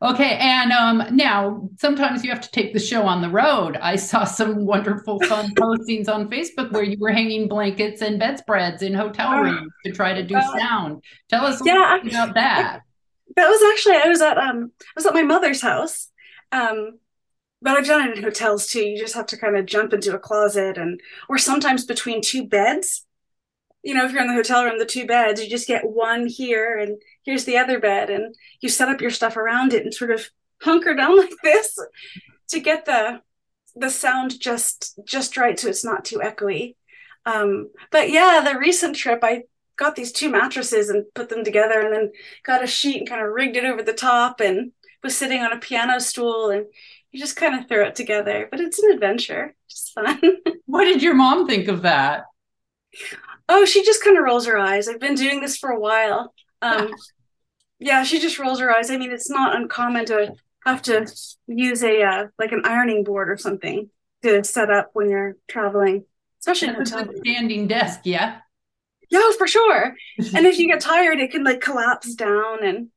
Okay. 0.00 0.36
And 0.38 0.72
um, 0.72 1.16
now 1.16 1.68
sometimes 1.78 2.22
you 2.24 2.30
have 2.30 2.40
to 2.40 2.50
take 2.50 2.72
the 2.72 2.78
show 2.78 3.02
on 3.02 3.20
the 3.20 3.28
road. 3.28 3.76
I 3.76 3.96
saw 3.96 4.24
some 4.24 4.64
wonderful 4.64 5.18
fun 5.20 5.52
postings 5.56 6.08
on 6.08 6.30
Facebook 6.30 6.70
where 6.72 6.84
you 6.84 6.98
were 7.00 7.10
hanging 7.10 7.48
blankets 7.48 8.00
and 8.00 8.18
bedspreads 8.18 8.82
in 8.82 8.94
hotel 8.94 9.40
rooms 9.40 9.72
to 9.84 9.92
try 9.92 10.14
to 10.14 10.22
do 10.22 10.40
sound. 10.56 11.02
Tell 11.28 11.44
us 11.44 11.60
Yeah, 11.64 11.96
about 12.00 12.34
that. 12.34 12.80
That 13.36 13.48
was 13.48 13.62
actually 13.72 13.96
I 13.96 14.08
was 14.08 14.20
at 14.20 14.38
um 14.38 14.70
I 14.80 14.92
was 14.94 15.06
at 15.06 15.14
my 15.14 15.22
mother's 15.22 15.62
house. 15.62 16.08
Um 16.52 16.98
but 17.60 17.76
I've 17.76 17.86
done 17.86 18.08
it 18.10 18.18
in 18.18 18.24
hotels 18.24 18.66
too. 18.66 18.82
You 18.82 18.98
just 18.98 19.14
have 19.14 19.26
to 19.26 19.36
kind 19.36 19.56
of 19.56 19.66
jump 19.66 19.92
into 19.92 20.14
a 20.14 20.18
closet 20.18 20.78
and 20.78 21.00
or 21.28 21.38
sometimes 21.38 21.84
between 21.84 22.20
two 22.22 22.46
beds. 22.46 23.04
You 23.82 23.94
know, 23.94 24.04
if 24.04 24.12
you're 24.12 24.20
in 24.22 24.28
the 24.28 24.34
hotel 24.34 24.64
room, 24.64 24.78
the 24.78 24.86
two 24.86 25.06
beds, 25.06 25.42
you 25.42 25.50
just 25.50 25.68
get 25.68 25.88
one 25.88 26.26
here 26.26 26.78
and 26.78 27.00
here's 27.24 27.44
the 27.44 27.58
other 27.58 27.80
bed 27.80 28.10
and 28.10 28.34
you 28.60 28.68
set 28.68 28.88
up 28.88 29.00
your 29.00 29.10
stuff 29.10 29.36
around 29.36 29.72
it 29.72 29.84
and 29.84 29.92
sort 29.92 30.10
of 30.10 30.28
hunker 30.62 30.94
down 30.94 31.16
like 31.18 31.32
this 31.42 31.78
to 32.48 32.60
get 32.60 32.84
the 32.84 33.20
the 33.74 33.88
sound 33.88 34.38
just 34.38 34.98
just 35.06 35.38
right 35.38 35.58
so 35.58 35.68
it's 35.68 35.84
not 35.84 36.04
too 36.04 36.18
echoey. 36.18 36.76
Um 37.26 37.70
but 37.90 38.10
yeah, 38.10 38.42
the 38.44 38.58
recent 38.58 38.96
trip 38.96 39.20
I 39.22 39.44
got 39.76 39.96
these 39.96 40.12
two 40.12 40.30
mattresses 40.30 40.88
and 40.88 41.04
put 41.14 41.28
them 41.28 41.44
together 41.44 41.80
and 41.80 41.92
then 41.92 42.12
got 42.44 42.62
a 42.62 42.66
sheet 42.66 42.98
and 42.98 43.08
kind 43.08 43.22
of 43.22 43.32
rigged 43.32 43.56
it 43.56 43.64
over 43.64 43.82
the 43.82 43.92
top 43.92 44.40
and 44.40 44.72
was 45.02 45.16
sitting 45.16 45.40
on 45.40 45.52
a 45.52 45.58
piano 45.58 45.98
stool 45.98 46.50
and 46.50 46.66
you 47.10 47.20
just 47.20 47.36
kind 47.36 47.58
of 47.58 47.68
throw 47.68 47.86
it 47.86 47.94
together. 47.94 48.48
But 48.50 48.60
it's 48.60 48.82
an 48.82 48.92
adventure. 48.92 49.54
It's 49.66 49.90
fun. 49.90 50.20
What 50.66 50.84
did 50.84 51.02
your 51.02 51.14
mom 51.14 51.46
think 51.46 51.68
of 51.68 51.82
that? 51.82 52.24
Oh, 53.52 53.64
she 53.66 53.84
just 53.84 54.02
kind 54.02 54.16
of 54.16 54.24
rolls 54.24 54.46
her 54.46 54.58
eyes. 54.58 54.88
I've 54.88 54.98
been 55.00 55.14
doing 55.14 55.40
this 55.40 55.56
for 55.56 55.70
a 55.70 55.78
while. 55.78 56.34
Um, 56.62 56.90
yeah, 57.78 58.02
she 58.02 58.18
just 58.18 58.38
rolls 58.38 58.60
her 58.60 58.74
eyes. 58.74 58.90
I 58.90 58.96
mean, 58.96 59.12
it's 59.12 59.30
not 59.30 59.54
uncommon 59.54 60.06
to 60.06 60.34
have 60.64 60.80
to 60.82 61.06
use 61.46 61.82
a 61.82 62.02
uh, 62.02 62.26
like 62.38 62.52
an 62.52 62.62
ironing 62.64 63.04
board 63.04 63.28
or 63.28 63.36
something 63.36 63.90
to 64.22 64.42
set 64.42 64.70
up 64.70 64.90
when 64.94 65.10
you're 65.10 65.36
traveling, 65.48 66.04
especially 66.40 66.68
in 66.68 66.80
a 66.80 66.86
standing 66.86 67.66
desk, 67.66 68.00
yeah. 68.04 68.38
Yeah, 69.10 69.30
for 69.36 69.46
sure. 69.46 69.94
And 70.34 70.46
if 70.46 70.58
you 70.58 70.68
get 70.68 70.80
tired, 70.80 71.18
it 71.20 71.32
can 71.32 71.44
like 71.44 71.60
collapse 71.60 72.14
down 72.14 72.64
and 72.64 72.88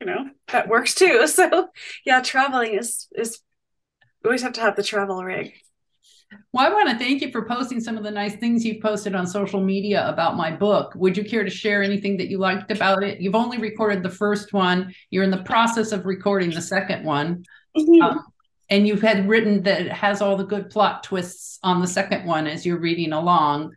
you 0.00 0.06
know, 0.06 0.30
that 0.48 0.68
works 0.68 0.94
too. 0.94 1.26
So 1.28 1.68
yeah, 2.06 2.22
traveling 2.22 2.78
is 2.78 3.08
is 3.14 3.40
always 4.24 4.42
have 4.42 4.54
to 4.54 4.60
have 4.60 4.76
the 4.76 4.82
travel 4.82 5.22
rig. 5.22 5.52
Well, 6.52 6.66
I 6.66 6.72
want 6.72 6.90
to 6.90 6.98
thank 6.98 7.22
you 7.22 7.30
for 7.30 7.44
posting 7.44 7.80
some 7.80 7.96
of 7.96 8.04
the 8.04 8.10
nice 8.10 8.36
things 8.36 8.64
you've 8.64 8.82
posted 8.82 9.14
on 9.14 9.26
social 9.26 9.60
media 9.60 10.08
about 10.08 10.36
my 10.36 10.50
book. 10.50 10.92
Would 10.94 11.16
you 11.16 11.24
care 11.24 11.44
to 11.44 11.50
share 11.50 11.82
anything 11.82 12.16
that 12.18 12.28
you 12.28 12.38
liked 12.38 12.70
about 12.70 13.02
it? 13.02 13.20
You've 13.20 13.34
only 13.34 13.58
recorded 13.58 14.02
the 14.02 14.10
first 14.10 14.52
one. 14.52 14.94
You're 15.10 15.24
in 15.24 15.30
the 15.30 15.42
process 15.42 15.92
of 15.92 16.06
recording 16.06 16.50
the 16.50 16.62
second 16.62 17.04
one. 17.04 17.44
Mhm. 17.76 18.02
Um, 18.02 18.24
and 18.70 18.86
you've 18.86 19.02
had 19.02 19.28
written 19.28 19.62
that 19.64 19.82
it 19.82 19.92
has 19.92 20.22
all 20.22 20.36
the 20.36 20.44
good 20.44 20.70
plot 20.70 21.04
twists 21.04 21.58
on 21.62 21.80
the 21.80 21.86
second 21.86 22.26
one 22.26 22.46
as 22.46 22.64
you're 22.64 22.78
reading 22.78 23.12
along. 23.12 23.72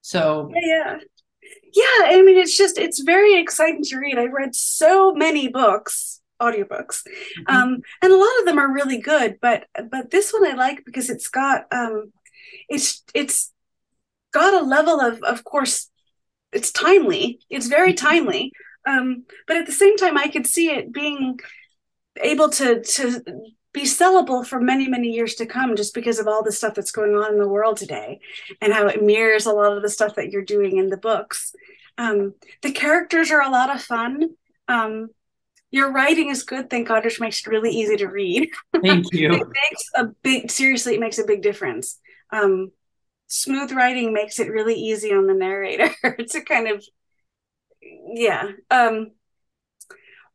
So 0.00 0.50
Yeah, 0.54 0.60
yeah. 0.66 0.98
Yeah, 1.74 2.06
I 2.06 2.22
mean 2.22 2.36
it's 2.38 2.56
just 2.56 2.78
it's 2.78 3.00
very 3.00 3.38
exciting 3.38 3.82
to 3.84 3.98
read. 3.98 4.18
I've 4.18 4.32
read 4.32 4.54
so 4.54 5.12
many 5.12 5.48
books, 5.48 6.20
audiobooks. 6.42 7.06
Um 7.46 7.80
and 8.02 8.12
a 8.12 8.16
lot 8.16 8.38
of 8.40 8.46
them 8.46 8.58
are 8.58 8.72
really 8.72 8.98
good, 8.98 9.38
but 9.40 9.66
but 9.90 10.10
this 10.10 10.32
one 10.32 10.46
I 10.46 10.54
like 10.54 10.84
because 10.84 11.08
it's 11.10 11.28
got 11.28 11.66
um 11.72 12.12
it's 12.68 13.02
it's 13.14 13.52
got 14.32 14.54
a 14.54 14.64
level 14.64 15.00
of 15.00 15.22
of 15.22 15.44
course 15.44 15.90
it's 16.52 16.72
timely. 16.72 17.40
It's 17.48 17.68
very 17.68 17.94
timely. 17.94 18.52
Um 18.86 19.24
but 19.46 19.56
at 19.56 19.66
the 19.66 19.72
same 19.82 19.96
time 19.96 20.18
I 20.18 20.28
could 20.28 20.46
see 20.46 20.70
it 20.70 20.92
being 20.92 21.38
able 22.20 22.50
to 22.50 22.82
to 22.82 23.22
be 23.72 23.82
sellable 23.82 24.46
for 24.46 24.60
many 24.60 24.86
many 24.88 25.08
years 25.08 25.34
to 25.36 25.46
come 25.46 25.76
just 25.76 25.94
because 25.94 26.18
of 26.18 26.28
all 26.28 26.42
the 26.42 26.52
stuff 26.52 26.74
that's 26.74 26.92
going 26.92 27.14
on 27.14 27.32
in 27.32 27.38
the 27.38 27.48
world 27.48 27.76
today 27.76 28.20
and 28.60 28.72
how 28.72 28.86
it 28.86 29.02
mirrors 29.02 29.46
a 29.46 29.52
lot 29.52 29.74
of 29.74 29.82
the 29.82 29.88
stuff 29.88 30.14
that 30.16 30.30
you're 30.30 30.44
doing 30.44 30.76
in 30.76 30.90
the 30.90 30.96
books 30.96 31.54
um, 31.98 32.34
the 32.62 32.72
characters 32.72 33.30
are 33.30 33.42
a 33.42 33.50
lot 33.50 33.74
of 33.74 33.82
fun 33.82 34.30
um, 34.68 35.08
your 35.72 35.90
writing 35.90 36.28
is 36.28 36.44
good 36.44 36.70
thank 36.70 36.86
god 36.86 37.04
which 37.04 37.20
makes 37.20 37.40
it 37.40 37.50
really 37.50 37.70
easy 37.70 37.96
to 37.96 38.06
read 38.06 38.48
thank 38.80 39.06
you. 39.12 39.32
it 39.32 39.48
makes 39.48 39.90
a 39.96 40.04
big 40.22 40.50
seriously 40.50 40.94
it 40.94 41.00
makes 41.00 41.18
a 41.18 41.26
big 41.26 41.42
difference 41.42 41.98
um, 42.32 42.70
smooth 43.26 43.72
writing 43.72 44.12
makes 44.12 44.38
it 44.38 44.48
really 44.48 44.74
easy 44.74 45.12
on 45.12 45.26
the 45.26 45.34
narrator 45.34 45.90
to 46.30 46.40
kind 46.42 46.68
of 46.68 46.84
yeah 48.14 48.50
um 48.70 49.10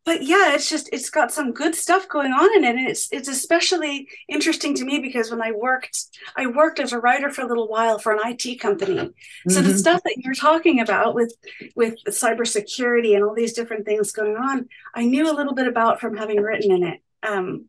but 0.07 0.23
yeah 0.23 0.55
it's 0.55 0.69
just 0.69 0.89
it's 0.93 1.11
got 1.11 1.33
some 1.33 1.53
good 1.53 1.75
stuff 1.75 2.09
going 2.09 2.33
on 2.33 2.57
in 2.57 2.63
it. 2.63 2.77
And 2.77 2.89
it's 2.89 3.09
it's 3.11 3.27
especially 3.29 4.07
interesting 4.29 4.73
to 4.75 4.85
me 4.85 4.99
because 4.99 5.31
when 5.31 5.43
i 5.43 5.51
worked 5.51 5.97
i 6.37 6.47
worked 6.47 6.79
as 6.79 6.93
a 6.93 6.99
writer 6.99 7.29
for 7.29 7.41
a 7.43 7.47
little 7.47 7.67
while 7.67 7.99
for 7.99 8.13
an 8.13 8.19
it 8.25 8.59
company. 8.59 9.11
So 9.49 9.61
the 9.61 9.69
Mhm. 9.69 9.77
stuff 9.79 10.01
that 10.03 10.15
you're 10.19 10.33
talking 10.33 10.79
about 10.81 11.15
with 11.15 11.35
with 11.75 11.95
cybersecurity 12.07 13.15
and 13.15 13.23
all 13.25 13.35
these 13.35 13.53
different 13.53 13.85
things 13.85 14.13
going 14.13 14.37
on 14.37 14.69
i 14.95 15.03
knew 15.05 15.29
a 15.29 15.37
little 15.37 15.53
bit 15.55 15.67
about 15.67 16.01
from 16.01 16.17
having 16.17 16.41
written 16.41 16.71
in 16.71 16.83
it. 16.83 17.01
Um 17.23 17.65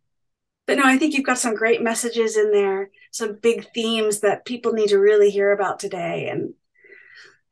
but 0.67 0.79
no 0.79 0.85
i 0.87 0.99
think 0.99 1.15
you've 1.15 1.27
got 1.27 1.39
some 1.39 1.57
great 1.57 1.83
messages 1.83 2.37
in 2.37 2.53
there 2.53 2.91
some 3.13 3.35
big 3.43 3.67
themes 3.75 4.21
that 4.21 4.47
people 4.47 4.73
need 4.75 4.91
to 4.91 4.99
really 4.99 5.31
hear 5.31 5.53
about 5.53 5.81
today 5.81 6.29
and 6.31 6.55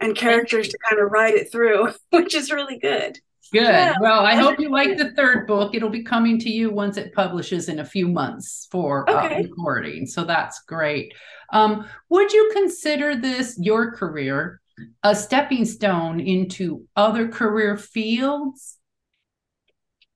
and 0.00 0.16
characters 0.16 0.68
to 0.68 0.78
kind 0.88 1.00
of 1.02 1.10
ride 1.10 1.34
it 1.34 1.50
through 1.52 1.92
which 2.10 2.34
is 2.34 2.52
really 2.52 2.78
good 2.78 3.18
Good. 3.52 3.62
Yeah. 3.62 3.94
Well, 4.00 4.24
I 4.24 4.34
hope 4.34 4.58
you 4.58 4.70
like 4.70 4.96
the 4.96 5.12
third 5.12 5.46
book. 5.46 5.74
It'll 5.74 5.90
be 5.90 6.02
coming 6.02 6.38
to 6.40 6.50
you 6.50 6.70
once 6.70 6.96
it 6.96 7.14
publishes 7.14 7.68
in 7.68 7.78
a 7.78 7.84
few 7.84 8.08
months 8.08 8.66
for 8.70 9.08
uh, 9.08 9.36
recording. 9.36 10.06
So 10.06 10.24
that's 10.24 10.62
great. 10.62 11.14
Um, 11.52 11.88
would 12.08 12.32
you 12.32 12.50
consider 12.52 13.16
this 13.16 13.58
your 13.60 13.92
career 13.92 14.60
a 15.02 15.14
stepping 15.14 15.64
stone 15.64 16.20
into 16.20 16.86
other 16.96 17.28
career 17.28 17.76
fields? 17.76 18.78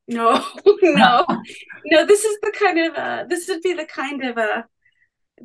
No, 0.09 0.45
no, 0.83 1.25
no. 1.87 2.07
This 2.07 2.25
is 2.25 2.38
the 2.43 2.53
kind 2.59 2.79
of 2.79 2.95
uh, 2.95 3.25
this 3.29 3.49
would 3.49 3.62
be 3.62 3.75
the 3.75 3.87
kind 3.87 4.25
of 4.25 4.37
a 4.38 4.66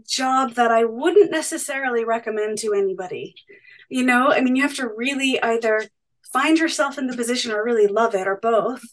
job 0.07 0.55
that 0.55 0.71
I 0.71 0.85
wouldn't 0.85 1.31
necessarily 1.31 2.03
recommend 2.03 2.57
to 2.59 2.73
anybody. 2.73 3.35
You 3.89 4.03
know, 4.03 4.31
I 4.31 4.41
mean, 4.41 4.55
you 4.55 4.63
have 4.63 4.75
to 4.75 4.89
really 4.89 5.41
either 5.41 5.83
find 6.35 6.57
yourself 6.57 6.97
in 6.97 7.07
the 7.07 7.15
position 7.15 7.53
or 7.53 7.63
really 7.63 7.87
love 7.87 8.13
it 8.13 8.27
or 8.27 8.37
both. 8.41 8.83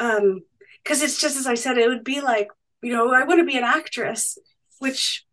Um, 0.00 0.40
because 0.82 1.02
it's 1.02 1.20
just 1.20 1.36
as 1.36 1.46
I 1.46 1.54
said, 1.54 1.76
it 1.76 1.88
would 1.88 2.04
be 2.04 2.22
like, 2.22 2.48
you 2.80 2.92
know, 2.92 3.12
I 3.12 3.24
want 3.24 3.40
to 3.40 3.44
be 3.44 3.58
an 3.58 3.64
actress, 3.64 4.38
which 4.78 5.26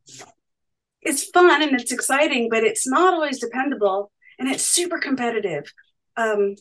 is 1.03 1.29
fun 1.33 1.61
and 1.61 1.79
it's 1.79 1.91
exciting, 1.91 2.49
but 2.49 2.63
it's 2.63 2.85
not 2.85 3.13
always 3.13 3.39
dependable 3.39 4.11
and 4.37 4.49
it's 4.49 4.65
super 4.65 4.97
competitive. 4.99 5.71
Um, 6.17 6.55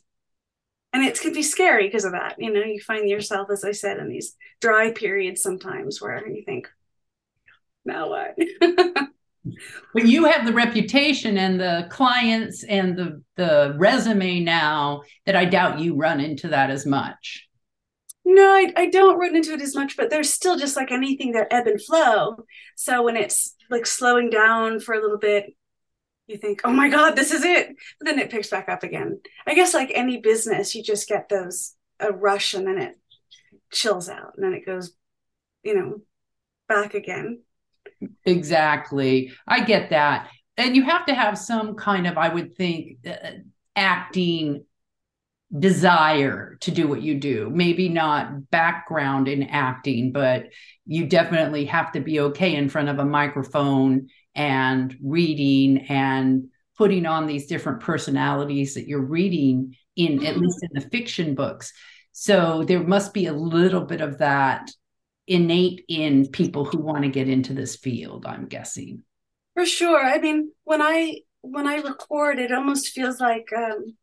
and 0.93 1.03
it 1.03 1.19
can 1.19 1.33
be 1.33 1.43
scary 1.43 1.89
because 1.89 2.05
of 2.05 2.13
that. 2.13 2.37
You 2.39 2.53
know, 2.53 2.63
you 2.63 2.81
find 2.81 3.09
yourself, 3.09 3.49
as 3.51 3.65
I 3.65 3.73
said, 3.73 3.99
in 3.99 4.09
these 4.09 4.37
dry 4.61 4.93
periods 4.93 5.43
sometimes 5.43 6.01
where 6.01 6.29
you 6.29 6.45
think, 6.45 6.69
now 7.85 8.11
what? 8.11 8.37
but 9.93 10.07
you 10.07 10.25
have 10.25 10.47
the 10.47 10.53
reputation 10.53 11.37
and 11.37 11.61
the 11.61 11.87
clients 11.91 12.63
and 12.65 12.97
the 12.97 13.23
the 13.37 13.75
resume 13.77 14.41
now 14.41 15.03
that 15.27 15.37
I 15.37 15.45
doubt 15.45 15.81
you 15.81 15.97
run 15.97 16.21
into 16.21 16.49
that 16.49 16.71
as 16.71 16.87
much. 16.87 17.49
No, 18.25 18.43
I, 18.43 18.73
I 18.77 18.87
don't 18.87 19.19
run 19.19 19.35
into 19.35 19.53
it 19.53 19.61
as 19.61 19.75
much, 19.75 19.97
but 19.97 20.09
there's 20.11 20.33
still 20.33 20.57
just 20.57 20.77
like 20.77 20.93
anything 20.93 21.33
that 21.33 21.49
ebb 21.51 21.67
and 21.67 21.83
flow. 21.83 22.45
So 22.77 23.03
when 23.03 23.17
it's 23.17 23.57
like 23.69 23.85
slowing 23.85 24.31
down 24.31 24.79
for 24.79 24.95
a 24.95 25.01
little 25.01 25.19
bit, 25.19 25.57
you 26.29 26.37
think, 26.37 26.61
oh 26.65 26.73
my 26.73 26.89
God, 26.89 27.17
this 27.17 27.33
is 27.33 27.45
it. 27.45 27.75
But 27.99 28.07
then 28.07 28.19
it 28.21 28.31
picks 28.31 28.49
back 28.49 28.69
up 28.69 28.85
again. 28.85 29.21
I 29.47 29.55
guess 29.55 29.75
like 29.75 29.91
any 29.93 30.21
business, 30.21 30.75
you 30.75 30.85
just 30.85 31.09
get 31.09 31.29
those 31.29 31.75
a 31.99 32.13
rush 32.13 32.55
and 32.55 32.67
then 32.67 32.79
it 32.79 32.99
chills 33.73 34.09
out 34.09 34.35
and 34.37 34.45
then 34.45 34.55
it 34.55 34.65
goes, 34.65 34.93
you 35.65 35.75
know, 35.75 36.01
back 36.69 36.95
again. 36.95 37.43
Exactly. 38.25 39.33
I 39.47 39.65
get 39.65 39.91
that. 39.91 40.31
And 40.57 40.77
you 40.77 40.85
have 40.85 41.07
to 41.07 41.15
have 41.15 41.39
some 41.39 41.75
kind 41.75 42.07
of, 42.07 42.19
I 42.19 42.29
would 42.29 42.57
think, 42.57 42.99
uh, 43.07 43.31
acting 43.75 44.65
desire 45.59 46.57
to 46.61 46.71
do 46.71 46.89
what 46.89 47.03
you 47.03 47.19
do. 47.19 47.51
Maybe 47.51 47.89
not 47.89 48.51
background 48.51 49.29
in 49.29 49.43
acting, 49.45 50.13
but 50.13 50.47
you 50.87 51.07
definitely 51.07 51.67
have 51.67 51.93
to 51.93 52.01
be 52.01 52.21
okay 52.21 52.55
in 52.55 52.69
front 52.69 52.89
of 52.89 52.99
a 52.99 53.05
microphone 53.05 54.09
and 54.35 54.97
reading 55.03 55.87
and 55.89 56.49
putting 56.79 57.07
on 57.07 57.27
these 57.27 57.47
different 57.47 57.81
personalities 57.81 58.75
that 58.75 58.89
you're 58.89 59.01
reading 59.01 59.77
in 59.97 60.19
mm-hmm. 60.19 60.27
at 60.27 60.39
least 60.39 60.59
in 60.63 60.71
the 60.73 60.89
fiction 60.89 61.35
books. 61.35 61.73
So 62.13 62.65
there 62.67 62.83
must 62.83 63.13
be 63.15 63.27
a 63.27 63.33
little 63.33 63.83
bit 63.83 64.01
of 64.01 64.19
that 64.19 64.71
innate 65.27 65.85
in 65.89 66.29
people 66.29 66.65
who 66.65 66.79
want 66.79 67.05
to 67.05 67.11
get 67.11 67.29
into 67.29 67.55
this 67.55 67.77
field, 67.77 68.27
I'm 68.27 68.47
guessing. 68.47 69.03
For 69.55 69.67
sure. 69.67 70.05
I 70.05 70.19
mean, 70.19 70.53
when 70.65 70.83
I 70.83 71.21
when 71.43 71.67
I 71.67 71.77
record, 71.77 72.39
it 72.39 72.53
almost 72.53 72.89
feels 72.89 73.21
like 73.21 73.49
um 73.57 73.97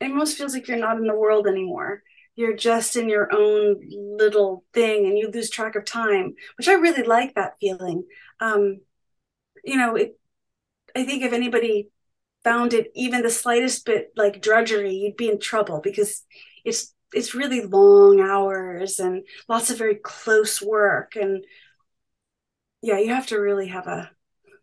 it 0.00 0.10
almost 0.10 0.36
feels 0.36 0.54
like 0.54 0.68
you're 0.68 0.76
not 0.78 0.96
in 0.96 1.06
the 1.06 1.14
world 1.14 1.46
anymore. 1.46 2.02
You're 2.36 2.56
just 2.56 2.96
in 2.96 3.08
your 3.08 3.28
own 3.32 3.80
little 3.90 4.64
thing 4.74 5.06
and 5.06 5.16
you 5.16 5.30
lose 5.30 5.50
track 5.50 5.76
of 5.76 5.84
time, 5.84 6.34
which 6.58 6.68
I 6.68 6.74
really 6.74 7.04
like 7.04 7.34
that 7.34 7.54
feeling. 7.60 8.04
Um, 8.40 8.80
you 9.62 9.76
know, 9.76 9.94
it, 9.94 10.18
I 10.96 11.04
think 11.04 11.22
if 11.22 11.32
anybody 11.32 11.88
found 12.42 12.74
it 12.74 12.90
even 12.94 13.22
the 13.22 13.30
slightest 13.30 13.86
bit 13.86 14.12
like 14.16 14.42
drudgery, 14.42 14.94
you'd 14.94 15.16
be 15.16 15.28
in 15.30 15.40
trouble 15.40 15.80
because 15.80 16.22
it's 16.64 16.93
it's 17.14 17.34
really 17.34 17.62
long 17.62 18.20
hours 18.20 18.98
and 18.98 19.24
lots 19.48 19.70
of 19.70 19.78
very 19.78 19.96
close 19.96 20.60
work 20.60 21.16
and 21.16 21.44
yeah, 22.84 22.98
you 22.98 23.14
have 23.14 23.26
to 23.28 23.38
really 23.38 23.68
have 23.68 23.86
a 23.86 24.10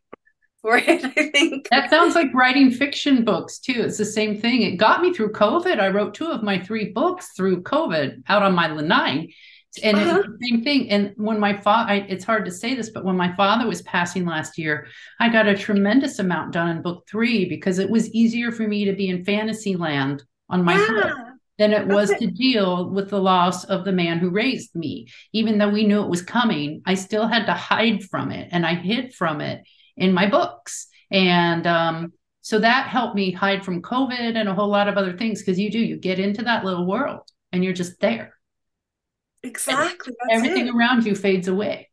for 0.62 0.78
it, 0.78 1.04
I 1.04 1.30
think. 1.32 1.68
That 1.72 1.90
sounds 1.90 2.14
like 2.14 2.34
writing 2.36 2.70
fiction 2.70 3.26
books 3.26 3.58
too. 3.58 3.82
It's 3.82 3.98
the 3.98 4.06
same 4.06 4.40
thing. 4.40 4.62
It 4.62 4.78
got 4.78 5.02
me 5.02 5.12
through 5.12 5.32
COVID. 5.32 5.80
I 5.80 5.90
wrote 5.90 6.14
two 6.14 6.28
of 6.28 6.44
my 6.44 6.60
three 6.60 6.92
books 6.92 7.32
through 7.36 7.64
COVID 7.64 8.22
out 8.28 8.44
on 8.44 8.54
my 8.54 8.68
lanai. 8.68 9.34
And 9.82 9.98
uh-huh. 9.98 10.20
it's 10.20 10.28
the 10.28 10.48
same 10.48 10.64
thing. 10.64 10.92
And 10.92 11.14
when 11.16 11.40
my 11.40 11.58
father, 11.58 12.06
it's 12.08 12.26
hard 12.26 12.46
to 12.46 12.52
say 12.52 12.76
this, 12.76 12.90
but 12.90 13.06
when 13.06 13.18
my 13.18 13.34
father 13.36 13.66
was 13.66 13.82
passing 13.82 14.26
last 14.26 14.58
year, 14.58 14.88
I 15.20 15.30
got 15.30 15.48
a 15.48 15.58
tremendous 15.58 16.20
amount 16.20 16.52
done 16.52 16.70
in 16.70 16.82
book 16.84 17.08
three 17.10 17.46
because 17.46 17.80
it 17.80 17.90
was 17.90 18.10
easier 18.12 18.52
for 18.52 18.68
me 18.68 18.86
to 18.86 18.94
be 18.94 19.10
in 19.10 19.26
fantasy 19.26 19.76
land 19.76 20.24
on 20.50 20.64
my 20.64 20.76
yeah. 20.76 21.31
Than 21.62 21.74
it 21.74 21.86
was 21.86 22.10
to 22.10 22.26
deal 22.26 22.89
with 22.89 23.12
the 23.12 23.21
loss 23.21 23.65
of 23.65 23.86
the 23.86 23.91
man 23.91 24.17
who 24.17 24.32
raised 24.32 24.74
me. 24.74 25.06
Even 25.32 25.60
though 25.60 25.69
we 25.69 25.86
knew 25.86 26.02
it 26.02 26.10
was 26.10 26.24
coming, 26.24 26.82
I 26.88 26.95
still 26.95 27.28
had 27.28 27.45
to 27.45 27.54
hide 27.54 28.04
from 28.06 28.32
it 28.32 28.50
and 28.52 28.65
I 28.65 28.74
hid 28.74 29.13
from 29.13 29.41
it 29.41 29.63
in 29.95 30.12
my 30.12 30.28
books. 30.28 30.88
And 31.12 31.67
um, 31.67 32.13
so 32.41 32.58
that 32.58 32.88
helped 32.88 33.15
me 33.15 33.30
hide 33.30 33.63
from 33.63 33.84
COVID 33.84 34.36
and 34.36 34.50
a 34.50 34.56
whole 34.56 34.69
lot 34.69 34.88
of 34.88 34.97
other 34.97 35.15
things 35.15 35.39
because 35.39 35.60
you 35.60 35.69
do, 35.69 35.78
you 35.78 35.97
get 35.97 36.17
into 36.17 36.41
that 36.41 36.65
little 36.65 36.88
world 36.88 37.30
and 37.52 37.63
you're 37.63 37.74
just 37.74 38.00
there. 38.00 38.34
Exactly. 39.43 40.13
Everything 40.32 40.67
it. 40.67 40.74
around 40.74 41.06
you 41.06 41.13
fades 41.13 41.47
away. 41.47 41.91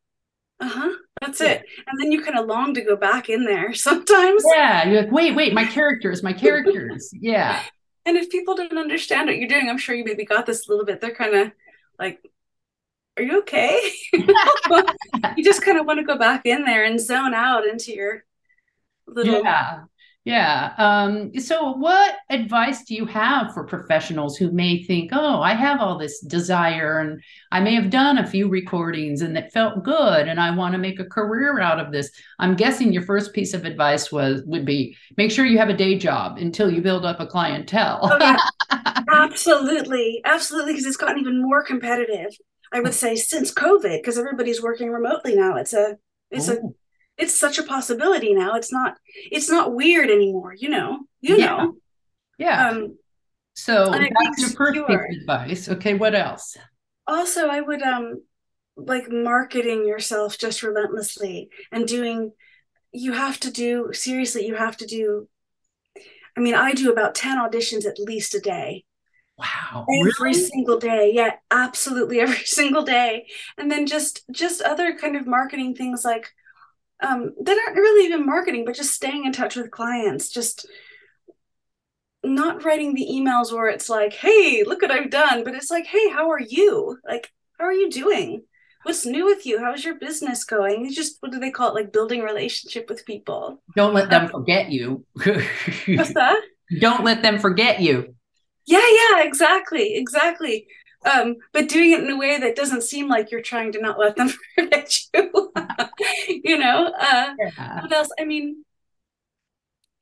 Uh 0.61 0.69
huh. 0.69 0.95
That's 1.21 1.43
yeah. 1.43 1.49
it. 1.49 1.65
And 1.87 2.01
then 2.01 2.11
you 2.11 2.23
kind 2.23 2.39
of 2.39 2.47
long 2.47 2.73
to 2.73 2.81
go 2.81 2.97
back 2.97 3.29
in 3.29 3.45
there 3.45 3.75
sometimes. 3.75 4.43
Yeah. 4.47 4.89
You're 4.89 5.03
like, 5.03 5.13
wait, 5.13 5.37
wait, 5.37 5.53
my 5.53 5.67
characters, 5.67 6.23
my 6.23 6.33
characters. 6.33 7.11
yeah. 7.13 7.61
And 8.09 8.17
if 8.17 8.31
people 8.31 8.55
don't 8.55 8.79
understand 8.79 9.27
what 9.29 9.37
you're 9.37 9.47
doing, 9.47 9.69
I'm 9.69 9.77
sure 9.77 9.95
you 9.95 10.03
maybe 10.03 10.25
got 10.25 10.47
this 10.47 10.67
a 10.67 10.71
little 10.71 10.87
bit. 10.87 10.99
They're 10.99 11.15
kind 11.15 11.35
of 11.35 11.53
like, 11.99 12.19
are 13.19 13.23
you 13.23 13.41
okay? 13.41 13.79
you 14.15 15.45
just 15.45 15.61
kind 15.61 15.79
of 15.79 15.85
want 15.85 15.99
to 15.99 16.07
go 16.07 16.17
back 16.17 16.47
in 16.47 16.65
there 16.65 16.85
and 16.85 16.99
zone 16.99 17.35
out 17.35 17.67
into 17.67 17.93
your 17.93 18.25
little 19.07 19.43
yeah 19.43 19.81
yeah 20.29 20.75
um, 20.77 21.33
so 21.39 21.73
what 21.73 22.17
advice 22.29 22.85
do 22.85 22.95
you 22.95 23.07
have 23.07 23.53
for 23.55 23.65
professionals 23.65 24.37
who 24.37 24.51
may 24.53 24.83
think 24.83 25.11
oh 25.13 25.41
i 25.41 25.55
have 25.55 25.81
all 25.81 25.97
this 25.97 26.21
desire 26.21 27.01
and 27.01 27.23
i 27.51 27.61
may 27.61 27.75
have 27.75 27.89
done 27.89 28.19
a 28.19 28.27
few 28.27 28.49
recordings 28.49 29.23
and 29.23 29.39
it 29.39 29.51
felt 29.53 29.83
good 29.83 30.29
and 30.29 30.39
i 30.39 30.55
want 30.55 30.73
to 30.73 30.79
make 30.79 31.01
a 31.01 31.05
career 31.05 31.61
out 31.61 31.81
of 31.81 31.91
this 31.93 32.11
i'm 32.39 32.55
guessing 32.55 32.93
your 32.93 33.03
first 33.03 33.33
piece 33.33 33.55
of 33.55 33.65
advice 33.65 34.13
was 34.13 34.43
would 34.45 34.67
be 34.67 34.95
make 35.17 35.31
sure 35.31 35.47
you 35.47 35.59
have 35.59 35.71
a 35.71 35.77
day 35.77 35.97
job 35.97 36.37
until 36.37 36.71
you 36.71 36.83
build 36.83 37.07
up 37.07 37.21
a 37.21 37.27
clientele 37.27 38.01
oh, 38.03 38.19
yeah. 38.21 39.03
absolutely 39.13 40.21
absolutely 40.25 40.73
because 40.73 40.87
it's 40.87 40.97
gotten 40.97 41.19
even 41.19 41.43
more 41.43 41.63
competitive 41.63 42.37
I 42.71 42.81
would 42.81 42.93
say 42.93 43.17
since 43.17 43.51
COVID, 43.51 43.99
because 43.99 44.19
everybody's 44.19 44.63
working 44.63 44.91
remotely 44.91 45.35
now. 45.35 45.57
It's 45.57 45.73
a 45.73 45.97
it's 46.31 46.51
Ooh. 46.51 46.75
It's 47.19 47.39
such 47.39 47.59
a 47.59 47.63
possibility 47.63 48.33
now. 48.33 48.55
It's 48.55 48.73
not 48.73 48.97
it's 49.15 49.51
not 49.51 49.75
weird 49.75 50.11
anymore, 50.11 50.55
you 50.57 50.69
know. 50.69 51.01
You 51.21 51.37
yeah. 51.37 51.47
know. 51.47 51.75
Yeah. 52.39 52.69
Um 52.69 52.99
so 53.55 53.91
that's 53.91 54.57
your 54.57 54.87
piece 54.87 55.21
advice. 55.21 55.69
Okay, 55.69 55.95
what 55.95 56.15
else? 56.15 56.57
Also, 57.07 57.49
I 57.49 57.61
would 57.61 57.83
um 57.83 58.23
like 58.77 59.11
marketing 59.11 59.87
yourself 59.87 60.39
just 60.39 60.63
relentlessly 60.63 61.51
and 61.73 61.87
doing 61.87 62.33
you 62.93 63.13
have 63.13 63.41
to 63.41 63.51
do 63.51 63.91
seriously, 63.93 64.47
you 64.47 64.55
have 64.55 64.77
to 64.79 64.87
do 64.87 65.29
I 66.37 66.41
mean, 66.41 66.55
I 66.55 66.73
do 66.73 66.93
about 66.93 67.17
10 67.17 67.37
auditions 67.39 67.85
at 67.85 67.99
least 67.99 68.33
a 68.37 68.39
day. 68.39 68.85
Wow. 69.37 69.87
Every 69.89 70.13
really? 70.21 70.35
single 70.35 70.79
day. 70.79 71.13
Yeah, 71.13 71.33
absolutely 71.51 72.21
every 72.21 72.37
single 72.45 72.85
day. 72.85 73.27
And 73.57 73.71
then 73.71 73.87
just 73.87 74.25
just 74.31 74.63
other 74.63 74.97
kind 74.97 75.17
of 75.17 75.27
marketing 75.27 75.75
things 75.75 76.05
like 76.05 76.29
um 77.01 77.33
that 77.43 77.59
aren't 77.67 77.77
really 77.77 78.07
even 78.07 78.27
marketing, 78.27 78.65
but 78.65 78.75
just 78.75 78.95
staying 78.95 79.25
in 79.25 79.33
touch 79.33 79.57
with 79.57 79.71
clients, 79.71 80.31
just 80.31 80.67
not 82.25 82.65
writing 82.65 82.95
the 82.95 83.07
emails 83.11 83.53
where 83.53 83.69
it's 83.69 83.89
like, 83.89 84.13
hey, 84.13 84.65
look 84.67 84.83
what 84.83 84.91
I've 84.91 85.11
done, 85.11 85.45
but 85.45 85.55
it's 85.55 85.71
like, 85.71 85.87
hey, 85.87 86.11
how 86.11 86.31
are 86.31 86.41
you? 86.41 86.99
Like, 87.07 87.31
how 87.59 87.65
are 87.65 87.73
you 87.73 87.91
doing? 87.91 88.43
What's 88.83 89.07
new 89.07 89.25
with 89.25 89.47
you? 89.47 89.61
How's 89.61 89.85
your 89.85 89.99
business 89.99 90.45
going? 90.45 90.85
You 90.85 90.95
just 90.95 91.17
what 91.21 91.33
do 91.33 91.39
they 91.39 91.51
call 91.51 91.69
it? 91.69 91.75
Like 91.75 91.93
building 91.93 92.23
relationship 92.23 92.89
with 92.89 93.07
people. 93.07 93.63
Don't 93.77 93.95
let 93.95 94.11
them 94.11 94.29
forget 94.29 94.71
you. 94.71 95.05
What's 95.15 96.15
that? 96.15 96.41
Don't 96.81 97.03
let 97.05 97.23
them 97.23 97.39
forget 97.39 97.81
you 97.81 98.15
yeah 98.69 98.79
yeah 98.79 99.23
exactly 99.25 99.95
exactly 99.95 100.67
um, 101.05 101.37
but 101.53 101.69
doing 101.69 101.93
it 101.93 102.03
in 102.03 102.11
a 102.11 102.17
way 102.17 102.39
that 102.39 102.57
doesn't 102.57 102.83
seem 102.83 103.09
like 103.09 103.31
you're 103.31 103.41
trying 103.41 103.73
to 103.73 103.81
not 103.81 103.99
let 103.99 104.17
them 104.17 104.31
forget 104.55 104.97
you 105.15 105.53
you 106.29 106.59
know? 106.59 106.93
Uh, 106.99 107.35
yeah. 107.39 107.83
what 107.83 107.93
else? 107.93 108.11
I 108.19 108.25
mean 108.25 108.65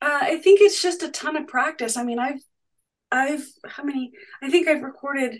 uh, 0.01 0.19
i 0.21 0.37
think 0.37 0.61
it's 0.61 0.81
just 0.81 1.03
a 1.03 1.09
ton 1.09 1.35
of 1.35 1.47
practice. 1.47 1.97
I 1.97 2.03
mean 2.03 2.19
i've 2.19 2.41
i've 3.11 3.45
how 3.65 3.83
many 3.83 4.11
i 4.41 4.49
think 4.49 4.67
i've 4.67 4.83
recorded 4.83 5.39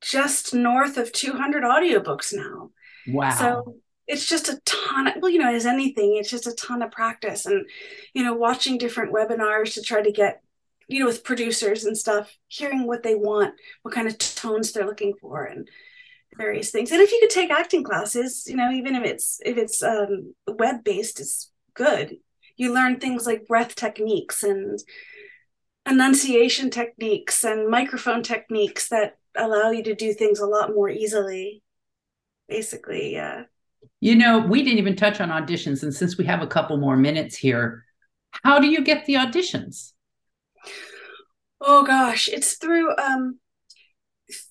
just 0.00 0.54
north 0.54 0.96
of 0.96 1.12
200 1.12 1.62
audiobooks 1.62 2.32
now. 2.32 2.70
Wow. 3.06 3.30
so 3.30 3.76
it's 4.06 4.28
just 4.28 4.48
a 4.48 4.60
ton 4.64 5.08
of, 5.08 5.14
well 5.20 5.30
you 5.30 5.38
know 5.38 5.52
as 5.52 5.66
anything 5.66 6.16
it's 6.16 6.30
just 6.30 6.46
a 6.46 6.54
ton 6.54 6.82
of 6.82 6.90
practice 6.90 7.46
and 7.46 7.66
you 8.14 8.22
know 8.22 8.34
watching 8.34 8.78
different 8.78 9.12
webinars 9.12 9.74
to 9.74 9.82
try 9.82 10.02
to 10.02 10.12
get 10.12 10.42
you 10.92 11.00
know 11.00 11.06
with 11.06 11.24
producers 11.24 11.84
and 11.84 11.96
stuff 11.96 12.36
hearing 12.48 12.86
what 12.86 13.02
they 13.02 13.14
want 13.14 13.54
what 13.82 13.94
kind 13.94 14.06
of 14.06 14.18
tones 14.18 14.72
they're 14.72 14.86
looking 14.86 15.14
for 15.20 15.44
and 15.44 15.68
various 16.36 16.70
things. 16.70 16.90
And 16.90 17.00
if 17.00 17.12
you 17.12 17.18
could 17.20 17.30
take 17.30 17.50
acting 17.50 17.84
classes 17.84 18.44
you 18.46 18.56
know 18.56 18.70
even 18.70 18.94
if 18.94 19.04
it's 19.04 19.40
if 19.44 19.56
it's 19.56 19.82
um, 19.82 20.34
web 20.48 20.84
based 20.84 21.20
it's 21.20 21.50
good. 21.74 22.16
You 22.56 22.74
learn 22.74 23.00
things 23.00 23.26
like 23.26 23.46
breath 23.46 23.74
techniques 23.74 24.42
and 24.42 24.78
enunciation 25.88 26.70
techniques 26.70 27.44
and 27.44 27.68
microphone 27.68 28.22
techniques 28.22 28.88
that 28.90 29.16
allow 29.36 29.70
you 29.70 29.82
to 29.82 29.94
do 29.94 30.12
things 30.12 30.38
a 30.38 30.46
lot 30.46 30.70
more 30.74 30.88
easily 30.88 31.62
basically 32.48 33.12
yeah. 33.14 33.44
You 34.00 34.14
know 34.16 34.38
we 34.38 34.62
didn't 34.62 34.78
even 34.78 34.96
touch 34.96 35.20
on 35.20 35.30
auditions 35.30 35.82
and 35.82 35.92
since 35.92 36.18
we 36.18 36.24
have 36.26 36.42
a 36.42 36.46
couple 36.46 36.76
more 36.76 36.96
minutes 36.96 37.36
here 37.36 37.84
how 38.44 38.58
do 38.58 38.68
you 38.68 38.82
get 38.82 39.06
the 39.06 39.14
auditions 39.14 39.91
oh 41.62 41.84
gosh. 41.84 42.28
It's 42.28 42.54
through 42.56 42.96
um 42.96 43.38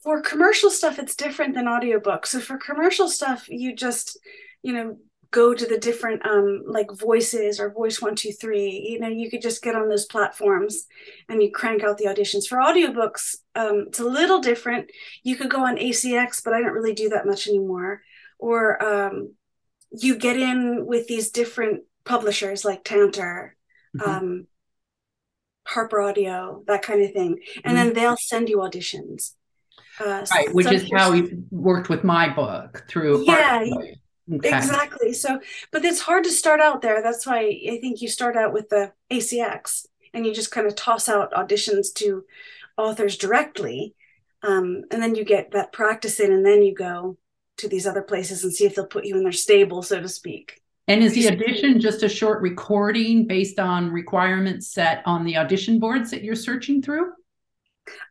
for 0.04 0.22
commercial 0.22 0.70
stuff 0.70 1.00
it's 1.00 1.16
different 1.16 1.56
than 1.56 1.68
audiobook 1.68 2.28
so 2.28 2.40
for 2.40 2.56
commercial 2.58 3.08
stuff 3.08 3.50
you 3.50 3.76
just 3.76 4.20
you 4.62 4.74
know 4.74 4.96
go 5.32 5.54
to 5.54 5.66
the 5.66 5.78
different 5.78 6.24
um 6.26 6.62
like 6.68 6.92
voices 6.92 7.60
or 7.60 7.72
voice 7.72 8.02
one 8.02 8.16
two 8.16 8.32
three. 8.32 8.88
You 8.92 9.00
know 9.00 9.08
you 9.08 9.30
could 9.30 9.42
just 9.42 9.64
get 9.64 9.76
on 9.76 9.88
those 9.90 10.06
platforms 10.06 10.86
and 11.30 11.42
you 11.42 11.52
crank 11.52 11.84
out 11.84 11.98
the 11.98 12.06
auditions. 12.06 12.48
For 12.48 12.58
audiobooks 12.58 13.38
um 13.56 13.86
it's 13.88 14.00
a 14.00 14.06
little 14.06 14.40
different. 14.40 14.92
You 15.24 15.36
could 15.36 15.50
go 15.50 15.66
on 15.66 15.78
acx 15.78 16.44
but 16.44 16.54
i 16.54 16.60
don't 16.60 16.74
really 16.74 16.94
do 16.94 17.10
that 17.10 17.26
much 17.26 17.48
anymore. 17.48 18.02
Or 18.38 18.84
um 18.84 19.34
you 19.92 20.18
get 20.18 20.38
in 20.38 20.86
with 20.86 21.08
these 21.08 21.32
different 21.32 21.84
publishers 22.04 22.66
like 22.66 22.84
tantor 22.84 23.56
mm-hmm. 23.96 24.10
um 24.10 24.48
harper 25.72 26.02
audio 26.02 26.64
that 26.68 26.82
kind 26.82 27.02
of 27.02 27.12
thing 27.12 27.40
and 27.64 27.76
mm-hmm. 27.76 27.76
then 27.76 27.94
they'll 27.94 28.18
send 28.18 28.50
you 28.50 28.58
auditions 28.58 29.32
uh, 30.00 30.26
right, 30.34 30.54
which 30.54 30.72
is 30.72 30.90
how 30.94 31.12
we 31.12 31.38
worked 31.52 31.90
with 31.90 32.04
my 32.04 32.30
book 32.30 32.86
through. 32.88 33.24
Yeah, 33.26 33.64
okay. 34.32 34.50
exactly. 34.50 35.14
So, 35.14 35.40
but 35.72 35.84
it's 35.86 36.02
hard 36.02 36.24
to 36.24 36.32
start 36.32 36.60
out 36.60 36.82
there. 36.82 37.02
That's 37.02 37.26
why 37.26 37.40
I 37.70 37.78
think 37.80 38.02
you 38.02 38.08
start 38.08 38.38
out 38.38 38.54
with 38.54 38.70
the 38.70 38.94
ACX 39.12 39.86
and 40.14 40.26
you 40.26 40.34
just 40.34 40.52
kind 40.52 40.68
of 40.68 40.76
toss 40.76 41.10
out 41.10 41.34
auditions 41.34 41.94
to 41.96 42.24
authors 42.78 43.18
directly, 43.18 43.96
um, 44.44 44.84
and 44.92 45.02
then 45.02 45.16
you 45.16 45.24
get 45.24 45.52
that 45.52 45.72
practice 45.72 46.20
in, 46.20 46.32
and 46.32 46.46
then 46.46 46.64
you 46.64 46.74
go 46.74 47.18
to 47.58 47.68
these 47.68 47.86
other 47.86 48.02
places 48.02 48.44
and 48.44 48.54
see 48.54 48.66
if 48.66 48.76
they'll 48.76 48.88
put 48.88 49.06
you 49.06 49.16
in 49.16 49.24
their 49.24 49.32
stable, 49.32 49.84
so 49.84 50.02
to 50.02 50.08
speak. 50.08 50.61
And 50.88 51.04
is 51.04 51.14
the 51.14 51.30
audition 51.30 51.80
just 51.80 52.04
a 52.04 52.10
short 52.10 52.42
recording 52.42 53.28
based 53.28 53.60
on 53.60 53.92
requirements 53.92 54.68
set 54.68 55.04
on 55.06 55.24
the 55.24 55.38
audition 55.38 55.80
boards 55.80 56.12
that 56.12 56.24
you're 56.24 56.36
searching 56.36 56.82
through? 56.82 57.12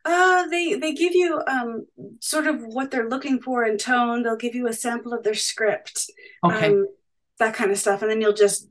Uh, 0.03 0.47
they 0.47 0.75
they 0.75 0.93
give 0.93 1.13
you 1.13 1.41
um 1.47 1.85
sort 2.19 2.47
of 2.47 2.61
what 2.61 2.91
they're 2.91 3.09
looking 3.09 3.39
for 3.41 3.63
in 3.63 3.77
tone. 3.77 4.23
They'll 4.23 4.35
give 4.35 4.55
you 4.55 4.67
a 4.67 4.73
sample 4.73 5.13
of 5.13 5.23
their 5.23 5.33
script, 5.33 6.09
okay, 6.43 6.69
um, 6.69 6.87
that 7.39 7.53
kind 7.53 7.71
of 7.71 7.77
stuff, 7.77 8.01
and 8.01 8.09
then 8.09 8.21
you'll 8.21 8.33
just 8.33 8.67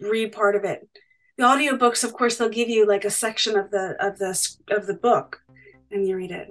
read 0.00 0.32
part 0.32 0.56
of 0.56 0.64
it. 0.64 0.88
The 1.36 1.44
audiobooks, 1.44 2.04
of 2.04 2.12
course, 2.12 2.36
they'll 2.36 2.48
give 2.48 2.68
you 2.68 2.86
like 2.86 3.04
a 3.04 3.10
section 3.10 3.56
of 3.56 3.70
the 3.70 3.96
of 4.00 4.18
the 4.18 4.56
of 4.70 4.86
the 4.86 4.94
book, 4.94 5.40
and 5.90 6.06
you 6.06 6.16
read 6.16 6.30
it. 6.30 6.48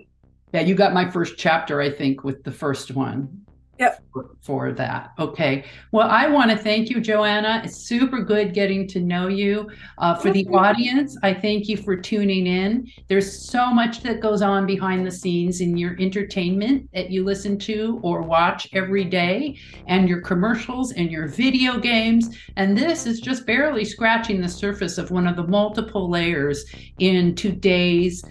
Yeah, 0.54 0.62
you 0.62 0.76
got 0.76 0.94
my 0.94 1.10
first 1.10 1.38
chapter, 1.38 1.82
I 1.82 1.92
think, 1.92 2.24
with 2.24 2.44
the 2.44 2.52
first 2.52 2.92
one 2.92 3.47
yep. 3.80 4.04
for, 4.42 4.72
that. 4.74 5.14
Okay. 5.20 5.66
Well, 5.92 6.10
I 6.10 6.28
want 6.28 6.52
to 6.52 6.58
thank 6.58 6.90
you, 6.90 7.00
Joanna. 7.00 7.62
It's 7.64 7.78
super 7.78 8.22
good 8.22 8.54
getting 8.54 8.88
to 8.90 9.00
know 9.00 9.28
you. 9.28 9.70
Uh, 9.98 10.16
for 10.16 10.32
the 10.32 10.48
audience, 10.48 11.18
I 11.24 11.34
thank 11.34 11.68
you 11.68 11.78
for 11.78 11.96
tuning 11.96 12.48
in. 12.48 12.88
There's 13.08 13.32
so 13.50 13.72
much 13.72 14.02
that 14.02 14.20
goes 14.20 14.42
on 14.42 14.66
behind 14.66 15.06
the 15.06 15.12
scenes 15.12 15.62
in 15.62 15.78
your 15.78 15.96
entertainment 16.00 16.90
that 16.94 17.10
you 17.12 17.24
listen 17.24 17.58
to 17.60 18.00
or 18.04 18.22
watch 18.22 18.68
every 18.74 19.04
day, 19.04 19.58
and 19.88 20.10
your 20.10 20.22
commercials 20.22 20.92
and 20.94 21.12
your 21.12 21.28
video 21.28 21.80
games. 21.80 22.36
And 22.56 22.78
this 22.78 23.06
is 23.06 23.20
just 23.20 23.46
barely 23.46 23.86
scratching 23.86 24.42
the 24.42 24.50
surface 24.50 24.98
of 24.98 25.12
one 25.12 25.28
of 25.28 25.36
the 25.36 25.48
multiple 25.48 26.10
layers 26.10 26.66
in 27.00 27.36
today's 27.36 28.24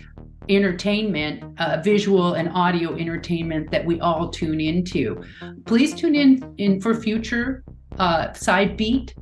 entertainment, 0.48 1.58
uh, 1.58 1.80
visual 1.82 2.34
and 2.34 2.48
audio 2.50 2.94
entertainment 2.96 3.70
that 3.70 3.84
we 3.84 4.00
all 4.00 4.28
tune 4.28 4.60
into. 4.60 5.22
Please 5.64 5.94
tune 5.94 6.14
in 6.14 6.54
in 6.58 6.80
for 6.80 6.94
future 6.94 7.64
uh, 7.98 8.32
Cy 8.32 8.66
Beat 8.66 9.14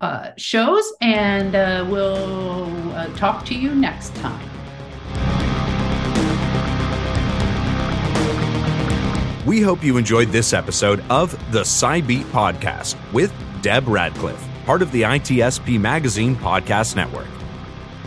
uh, 0.00 0.30
shows, 0.36 0.92
and 1.00 1.54
uh, 1.54 1.86
we'll 1.88 2.92
uh, 2.92 3.08
talk 3.16 3.44
to 3.46 3.54
you 3.54 3.74
next 3.74 4.14
time. 4.16 4.50
We 9.46 9.60
hope 9.60 9.84
you 9.84 9.96
enjoyed 9.96 10.28
this 10.28 10.52
episode 10.52 11.04
of 11.08 11.30
the 11.52 11.64
Cy 11.64 12.00
Beat 12.00 12.26
Podcast 12.26 12.96
with 13.12 13.32
Deb 13.62 13.84
Radcliff, 13.84 14.44
part 14.66 14.82
of 14.82 14.90
the 14.90 15.02
ITSP 15.02 15.78
Magazine 15.80 16.34
Podcast 16.34 16.96
Network. 16.96 17.35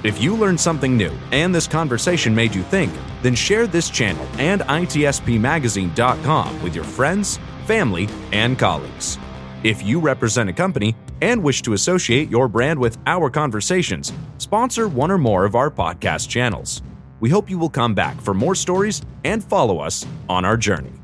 If 0.04 0.22
you 0.22 0.36
learned 0.36 0.60
something 0.60 0.96
new 0.96 1.12
and 1.32 1.54
this 1.54 1.68
conversation 1.68 2.34
made 2.34 2.56
you 2.56 2.64
think, 2.64 2.94
then 3.22 3.36
share 3.36 3.68
this 3.68 3.90
channel 3.90 4.26
and 4.38 4.62
ITSPmagazine.com 4.62 6.64
with 6.64 6.74
your 6.74 6.86
friends, 6.86 7.40
family, 7.66 8.08
and 8.32 8.58
colleagues. 8.58 9.18
If 9.64 9.84
you 9.84 10.00
represent 10.00 10.50
a 10.50 10.54
company 10.54 10.96
and 11.22 11.44
wish 11.44 11.62
to 11.64 11.74
associate 11.74 12.30
your 12.30 12.48
brand 12.48 12.80
with 12.80 12.98
our 13.08 13.30
conversations, 13.30 14.14
sponsor 14.38 14.88
one 14.88 15.12
or 15.12 15.18
more 15.18 15.44
of 15.44 15.56
our 15.56 15.70
podcast 15.70 16.30
channels. 16.30 16.82
We 17.20 17.30
hope 17.30 17.50
you 17.50 17.60
will 17.60 17.70
come 17.70 17.94
back 17.94 18.22
for 18.22 18.34
more 18.34 18.56
stories 18.56 19.02
and 19.26 19.44
follow 19.44 19.80
us 19.80 20.06
on 20.30 20.46
our 20.46 20.56
journey. 20.56 20.99